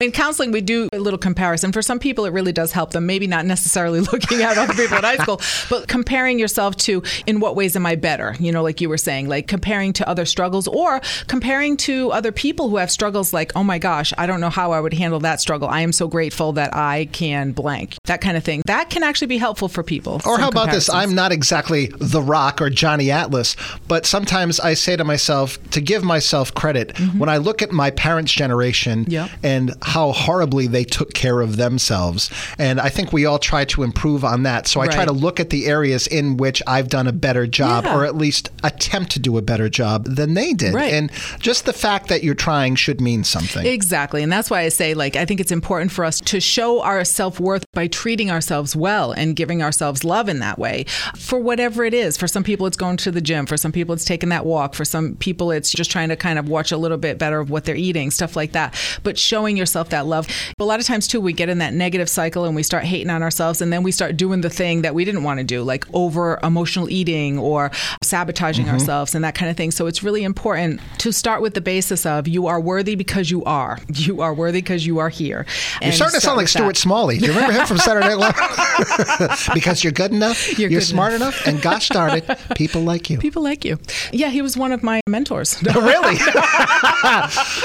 In 0.00 0.12
counseling, 0.12 0.52
we 0.52 0.60
do 0.60 0.88
a 0.92 0.98
little 0.98 1.18
comparison. 1.18 1.72
For 1.72 1.82
some 1.82 1.98
people, 1.98 2.24
it 2.24 2.32
really 2.32 2.52
does 2.52 2.72
help 2.72 2.92
them. 2.92 3.06
Maybe 3.06 3.26
not 3.26 3.46
necessarily 3.46 4.00
looking 4.12 4.42
at 4.42 4.58
other 4.58 4.74
people 4.74 4.98
in 4.98 5.04
high 5.04 5.16
school, 5.16 5.40
but 5.68 5.88
comparing 5.88 6.38
yourself 6.38 6.76
to 6.78 7.02
in 7.26 7.40
what 7.40 7.56
ways 7.56 7.76
am 7.76 7.86
I 7.86 7.96
better? 7.96 8.36
You 8.38 8.52
know, 8.52 8.62
like 8.62 8.80
you 8.80 8.88
were 8.88 8.98
saying, 8.98 9.28
like 9.28 9.46
comparing 9.46 9.92
to 9.94 10.08
other 10.08 10.24
struggles 10.24 10.68
or 10.68 11.00
comparing 11.26 11.76
to 11.78 12.10
other 12.12 12.32
people 12.32 12.68
who 12.68 12.76
have 12.76 12.90
struggles 12.90 13.32
like, 13.32 13.52
oh 13.56 13.64
my 13.64 13.78
gosh, 13.78 14.12
I 14.18 14.26
don't 14.26 14.40
know 14.40 14.50
how 14.50 14.72
I 14.72 14.80
would 14.80 14.94
handle 14.94 15.20
that 15.20 15.40
struggle. 15.40 15.68
I 15.68 15.80
am 15.80 15.92
so 15.92 16.08
grateful 16.08 16.52
that 16.52 16.74
I 16.74 17.06
can 17.06 17.52
blank. 17.52 17.96
That 18.04 18.20
kind 18.20 18.36
of 18.36 18.44
thing. 18.44 18.62
That 18.66 18.90
can 18.90 19.02
actually 19.02 19.28
be 19.28 19.38
helpful 19.38 19.68
for 19.68 19.82
people. 19.82 20.20
Or 20.26 20.38
how 20.38 20.48
about 20.48 20.70
this? 20.70 20.88
I'm 20.88 21.14
not 21.14 21.32
exactly 21.32 21.92
The 21.98 22.22
Rock 22.22 22.60
or 22.60 22.70
Johnny 22.70 23.10
Atlas, 23.10 23.56
but 23.88 24.06
sometimes 24.06 24.60
I 24.60 24.74
say 24.74 24.96
to 24.96 25.04
myself 25.04 25.58
to 25.70 25.80
give 25.80 26.04
myself 26.04 26.54
credit 26.54 26.98
when 27.16 27.28
I 27.28 27.38
look 27.38 27.62
at 27.62 27.72
my 27.72 27.90
parents' 27.90 28.32
generation 28.32 28.90
Mm-hmm. 29.10 29.46
And 29.46 29.79
how 29.82 30.12
horribly 30.12 30.66
they 30.66 30.84
took 30.84 31.14
care 31.14 31.40
of 31.40 31.56
themselves. 31.56 32.30
And 32.58 32.80
I 32.80 32.88
think 32.88 33.12
we 33.12 33.26
all 33.26 33.38
try 33.38 33.64
to 33.66 33.82
improve 33.82 34.24
on 34.24 34.42
that. 34.44 34.66
So 34.66 34.80
I 34.80 34.88
try 34.88 35.04
to 35.04 35.12
look 35.12 35.40
at 35.40 35.50
the 35.50 35.66
areas 35.66 36.06
in 36.06 36.36
which 36.36 36.62
I've 36.66 36.88
done 36.88 37.06
a 37.06 37.12
better 37.12 37.46
job 37.46 37.84
Yeah. 37.84 37.96
or 37.96 38.04
at 38.04 38.16
least 38.16 38.50
attempt 38.62 39.12
to 39.12 39.18
do 39.18 39.38
a 39.38 39.42
better 39.42 39.68
job 39.68 40.04
than 40.04 40.34
they 40.34 40.52
did. 40.52 40.74
Right. 40.74 40.92
And 40.92 41.10
just 41.38 41.64
the 41.64 41.72
fact 41.72 42.08
that 42.08 42.22
you're 42.22 42.34
trying 42.34 42.74
should 42.76 43.00
mean 43.00 43.24
something. 43.24 43.64
Exactly. 43.66 44.22
And 44.22 44.30
that's 44.30 44.50
why 44.50 44.60
I 44.62 44.68
say, 44.68 44.94
like, 44.94 45.16
I 45.16 45.24
think 45.24 45.40
it's 45.40 45.52
important 45.52 45.92
for 45.92 46.04
us 46.04 46.20
to 46.20 46.40
show 46.40 46.82
our 46.82 47.04
self 47.04 47.40
worth 47.40 47.64
by 47.72 47.86
treating 47.86 48.30
ourselves 48.30 48.74
well 48.76 49.12
and 49.12 49.34
giving 49.36 49.62
ourselves 49.62 50.04
love 50.04 50.28
in 50.28 50.38
that 50.40 50.58
way 50.58 50.84
for 51.16 51.38
whatever 51.38 51.84
it 51.84 51.94
is. 51.94 52.16
For 52.16 52.28
some 52.28 52.44
people, 52.44 52.66
it's 52.66 52.76
going 52.76 52.96
to 52.98 53.10
the 53.10 53.20
gym. 53.20 53.46
For 53.46 53.56
some 53.56 53.72
people, 53.72 53.94
it's 53.94 54.04
taking 54.04 54.28
that 54.30 54.44
walk. 54.44 54.74
For 54.74 54.84
some 54.84 55.16
people, 55.16 55.50
it's 55.50 55.72
just 55.72 55.90
trying 55.90 56.08
to 56.10 56.16
kind 56.16 56.38
of 56.38 56.48
watch 56.48 56.72
a 56.72 56.76
little 56.76 56.98
bit 56.98 57.18
better 57.18 57.40
of 57.40 57.50
what 57.50 57.64
they're 57.64 57.76
eating, 57.76 58.10
stuff 58.10 58.36
like 58.36 58.52
that. 58.52 58.74
But 59.02 59.18
showing 59.18 59.56
yourself 59.70 59.90
that 59.90 60.06
love. 60.06 60.26
But 60.58 60.64
a 60.64 60.66
lot 60.66 60.80
of 60.80 60.86
times, 60.86 61.06
too, 61.06 61.20
we 61.20 61.32
get 61.32 61.48
in 61.48 61.58
that 61.58 61.72
negative 61.72 62.08
cycle 62.08 62.44
and 62.44 62.56
we 62.56 62.62
start 62.62 62.84
hating 62.84 63.10
on 63.10 63.22
ourselves. 63.22 63.60
And 63.60 63.72
then 63.72 63.82
we 63.82 63.92
start 63.92 64.16
doing 64.16 64.40
the 64.40 64.50
thing 64.50 64.82
that 64.82 64.94
we 64.94 65.04
didn't 65.04 65.22
want 65.22 65.38
to 65.38 65.44
do, 65.44 65.62
like 65.62 65.84
over 65.94 66.38
emotional 66.42 66.90
eating 66.90 67.38
or 67.38 67.70
sabotaging 68.02 68.66
mm-hmm. 68.66 68.74
ourselves 68.74 69.14
and 69.14 69.24
that 69.24 69.34
kind 69.34 69.50
of 69.50 69.56
thing. 69.56 69.70
So 69.70 69.86
it's 69.86 70.02
really 70.02 70.24
important 70.24 70.80
to 70.98 71.12
start 71.12 71.40
with 71.42 71.54
the 71.54 71.60
basis 71.60 72.04
of 72.04 72.26
you 72.26 72.48
are 72.48 72.60
worthy 72.60 72.96
because 72.96 73.30
you 73.30 73.44
are. 73.44 73.78
You 74.00 74.22
are 74.22 74.32
worthy 74.32 74.60
because 74.60 74.86
you 74.86 74.98
are 74.98 75.10
here. 75.10 75.46
You're 75.82 75.92
starting 75.92 76.18
to 76.18 76.24
sound 76.24 76.38
like 76.38 76.48
Stuart 76.48 76.76
Smalley. 76.76 77.18
Do 77.18 77.26
you 77.26 77.32
remember 77.32 77.52
him 77.52 77.66
from 77.66 77.76
Saturday 77.76 78.08
Night 78.08 78.18
Live? 78.18 79.50
because 79.54 79.84
you're 79.84 79.92
good 79.92 80.10
enough, 80.10 80.58
you're, 80.58 80.70
You're 80.70 80.80
good 80.80 80.86
smart 80.86 81.12
enough. 81.12 81.46
and 81.46 81.60
gosh 81.60 81.90
darn 81.90 82.16
it, 82.16 82.24
people 82.56 82.82
like 82.82 83.10
you. 83.10 83.18
People 83.18 83.42
like 83.42 83.64
you. 83.64 83.78
Yeah, 84.10 84.30
he 84.30 84.42
was 84.42 84.56
one 84.56 84.72
of 84.72 84.82
my 84.82 85.00
mentors. 85.06 85.62
really? 85.74 86.16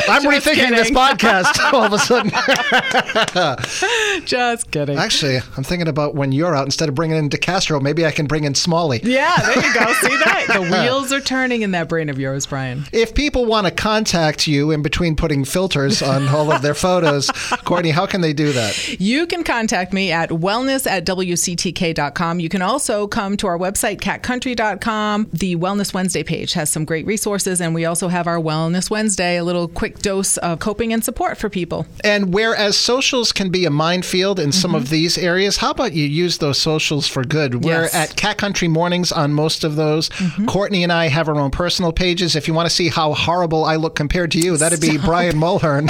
I'm 0.08 0.24
rethinking 0.24 0.76
this 0.76 0.92
podcast 0.92 1.58
all 1.86 1.94
of 1.94 2.02
a 2.02 2.04
sudden. 2.04 2.32
Just 4.26 4.72
kidding. 4.72 4.98
Actually, 4.98 5.38
I'm 5.56 5.64
thinking 5.64 5.88
about 5.88 6.16
when 6.16 6.32
you're 6.32 6.56
out, 6.56 6.66
instead 6.66 6.90
of 6.90 6.96
bringing 6.96 7.18
in 7.18 7.30
DeCastro, 7.30 7.82
maybe 7.82 8.06
I 8.06 8.12
can 8.12 8.26
bring 8.26 8.44
in 8.44 8.56
Smalley. 8.56 9.00
yeah, 9.04 9.36
there 9.38 9.56
you 9.56 9.74
go. 9.74 9.94
See 10.02 10.18
that? 10.18 10.46
The 10.54 10.62
wheels 10.62 11.12
are 11.14 11.22
turning 11.22 11.62
in 11.62 11.72
that 11.72 11.88
brain 11.90 12.10
of 12.10 12.18
yours, 12.20 12.46
Brian. 12.46 12.86
If 12.92 13.14
people 13.14 13.46
want 13.46 13.68
to 13.68 13.72
contact 13.72 14.48
you 14.48 14.72
in 14.72 14.82
between 14.82 15.16
putting 15.16 15.46
filters 15.46 16.02
on 16.02 16.28
all 16.28 16.52
of 16.52 16.62
their 16.62 16.74
photos, 16.74 17.30
Courtney, 17.66 17.92
how 17.92 18.06
can 18.06 18.22
they 18.22 18.34
do 18.34 18.52
that? 18.54 19.00
You 19.00 19.28
can 19.28 19.44
contact 19.44 19.94
me 19.94 20.12
at 20.12 20.30
wellness 20.30 20.88
at 20.88 21.06
WCTK.com. 21.06 22.40
You 22.40 22.50
can 22.50 22.62
also 22.62 23.08
come 23.08 23.38
to 23.38 23.48
our 23.48 23.58
website, 23.58 24.00
catcountry.com. 24.00 25.30
The 25.34 25.56
Wellness 25.56 25.94
Wednesday 25.94 26.24
page 26.24 26.54
has 26.54 26.70
some 26.70 26.86
great 26.86 27.06
resources, 27.06 27.62
and 27.62 27.76
we 27.76 27.86
also 27.86 28.08
have 28.08 28.28
our 28.28 28.38
Wellness 28.40 28.90
Wednesday, 28.90 29.38
a 29.38 29.44
little 29.44 29.68
quick 29.68 30.00
dose 30.00 30.38
of 30.38 30.60
coping 30.60 30.94
and 30.94 31.04
support 31.04 31.38
for 31.38 31.50
people. 31.50 31.75
And 32.04 32.34
whereas 32.34 32.78
socials 32.78 33.32
can 33.32 33.50
be 33.50 33.66
a 33.66 33.70
minefield 33.70 34.40
in 34.40 34.52
some 34.52 34.72
mm-hmm. 34.72 34.78
of 34.78 34.90
these 34.90 35.18
areas, 35.18 35.58
how 35.58 35.72
about 35.72 35.94
you 35.94 36.06
use 36.06 36.38
those 36.38 36.60
socials 36.60 37.08
for 37.08 37.24
good? 37.24 37.64
We're 37.64 37.84
Yes. 37.84 37.96
at 37.96 38.16
Cat 38.16 38.38
Country 38.38 38.68
Mornings 38.68 39.12
on 39.12 39.34
most 39.34 39.64
of 39.64 39.76
those. 39.76 40.10
Mm-hmm. 40.10 40.46
Courtney 40.46 40.84
and 40.84 40.92
I 40.92 41.08
have 41.08 41.28
our 41.28 41.36
own 41.36 41.52
personal 41.52 41.92
pages. 41.92 42.36
If 42.36 42.48
you 42.48 42.54
want 42.54 42.70
to 42.70 42.76
see 42.76 42.90
how 42.90 43.14
horrible 43.14 43.66
I 43.66 43.76
look 43.76 43.96
compared 43.96 44.32
to 44.32 44.40
you, 44.40 44.56
that'd 44.58 44.80
be 44.80 44.98
Brian 45.10 45.38
Mulhern, 45.38 45.90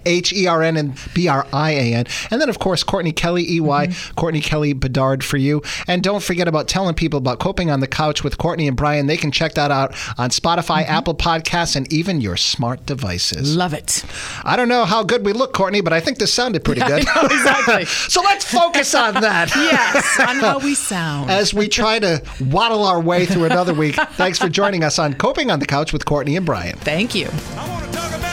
H 0.06 0.32
E 0.32 0.46
R 0.46 0.62
N 0.62 0.76
and 0.76 0.98
B 1.14 1.28
R 1.28 1.46
I 1.52 1.72
A 1.72 1.94
N. 1.94 2.06
And 2.30 2.40
then, 2.40 2.48
of 2.48 2.58
course, 2.58 2.82
Courtney 2.82 3.12
Kelly, 3.12 3.50
E 3.50 3.60
Y, 3.60 3.86
mm-hmm. 3.86 4.14
Courtney 4.14 4.40
Kelly 4.40 4.72
Bedard 4.72 5.24
for 5.24 5.36
you. 5.36 5.62
And 5.86 6.02
don't 6.02 6.22
forget 6.22 6.48
about 6.48 6.68
telling 6.68 6.94
people 6.94 7.18
about 7.18 7.38
Coping 7.38 7.70
on 7.70 7.80
the 7.80 7.86
Couch 7.86 8.22
with 8.22 8.38
Courtney 8.38 8.68
and 8.68 8.76
Brian. 8.76 9.06
They 9.06 9.16
can 9.16 9.30
check 9.30 9.54
that 9.54 9.70
out 9.70 9.94
on 10.18 10.30
Spotify, 10.30 10.84
Apple 10.86 11.14
Podcasts, 11.14 11.76
and 11.76 11.90
even 11.92 12.20
your 12.20 12.36
smart 12.36 12.84
devices. 12.86 13.56
Love 13.56 13.74
it. 13.74 14.04
I 14.44 14.56
don't 14.56 14.68
know 14.68 14.75
how 14.84 15.02
good 15.02 15.24
we 15.24 15.32
look, 15.32 15.52
Courtney, 15.52 15.80
but 15.80 15.92
I 15.92 16.00
think 16.00 16.18
this 16.18 16.32
sounded 16.32 16.64
pretty 16.64 16.82
good. 16.82 17.00
exactly. 17.00 17.84
so 18.08 18.20
let's 18.22 18.44
focus 18.44 18.94
on 18.94 19.14
that. 19.14 19.48
yes, 19.54 20.20
on 20.20 20.36
how 20.36 20.58
we 20.58 20.74
sound. 20.74 21.30
As 21.30 21.54
we 21.54 21.68
try 21.68 21.98
to 21.98 22.22
waddle 22.40 22.84
our 22.84 23.00
way 23.00 23.26
through 23.26 23.44
another 23.44 23.74
week, 23.74 23.96
thanks 24.12 24.38
for 24.38 24.48
joining 24.48 24.84
us 24.84 24.98
on 24.98 25.14
Coping 25.14 25.50
on 25.50 25.58
the 25.60 25.66
Couch 25.66 25.92
with 25.92 26.04
Courtney 26.04 26.36
and 26.36 26.44
Brian. 26.44 26.76
Thank 26.78 27.14
you. 27.14 27.28
I 27.56 28.25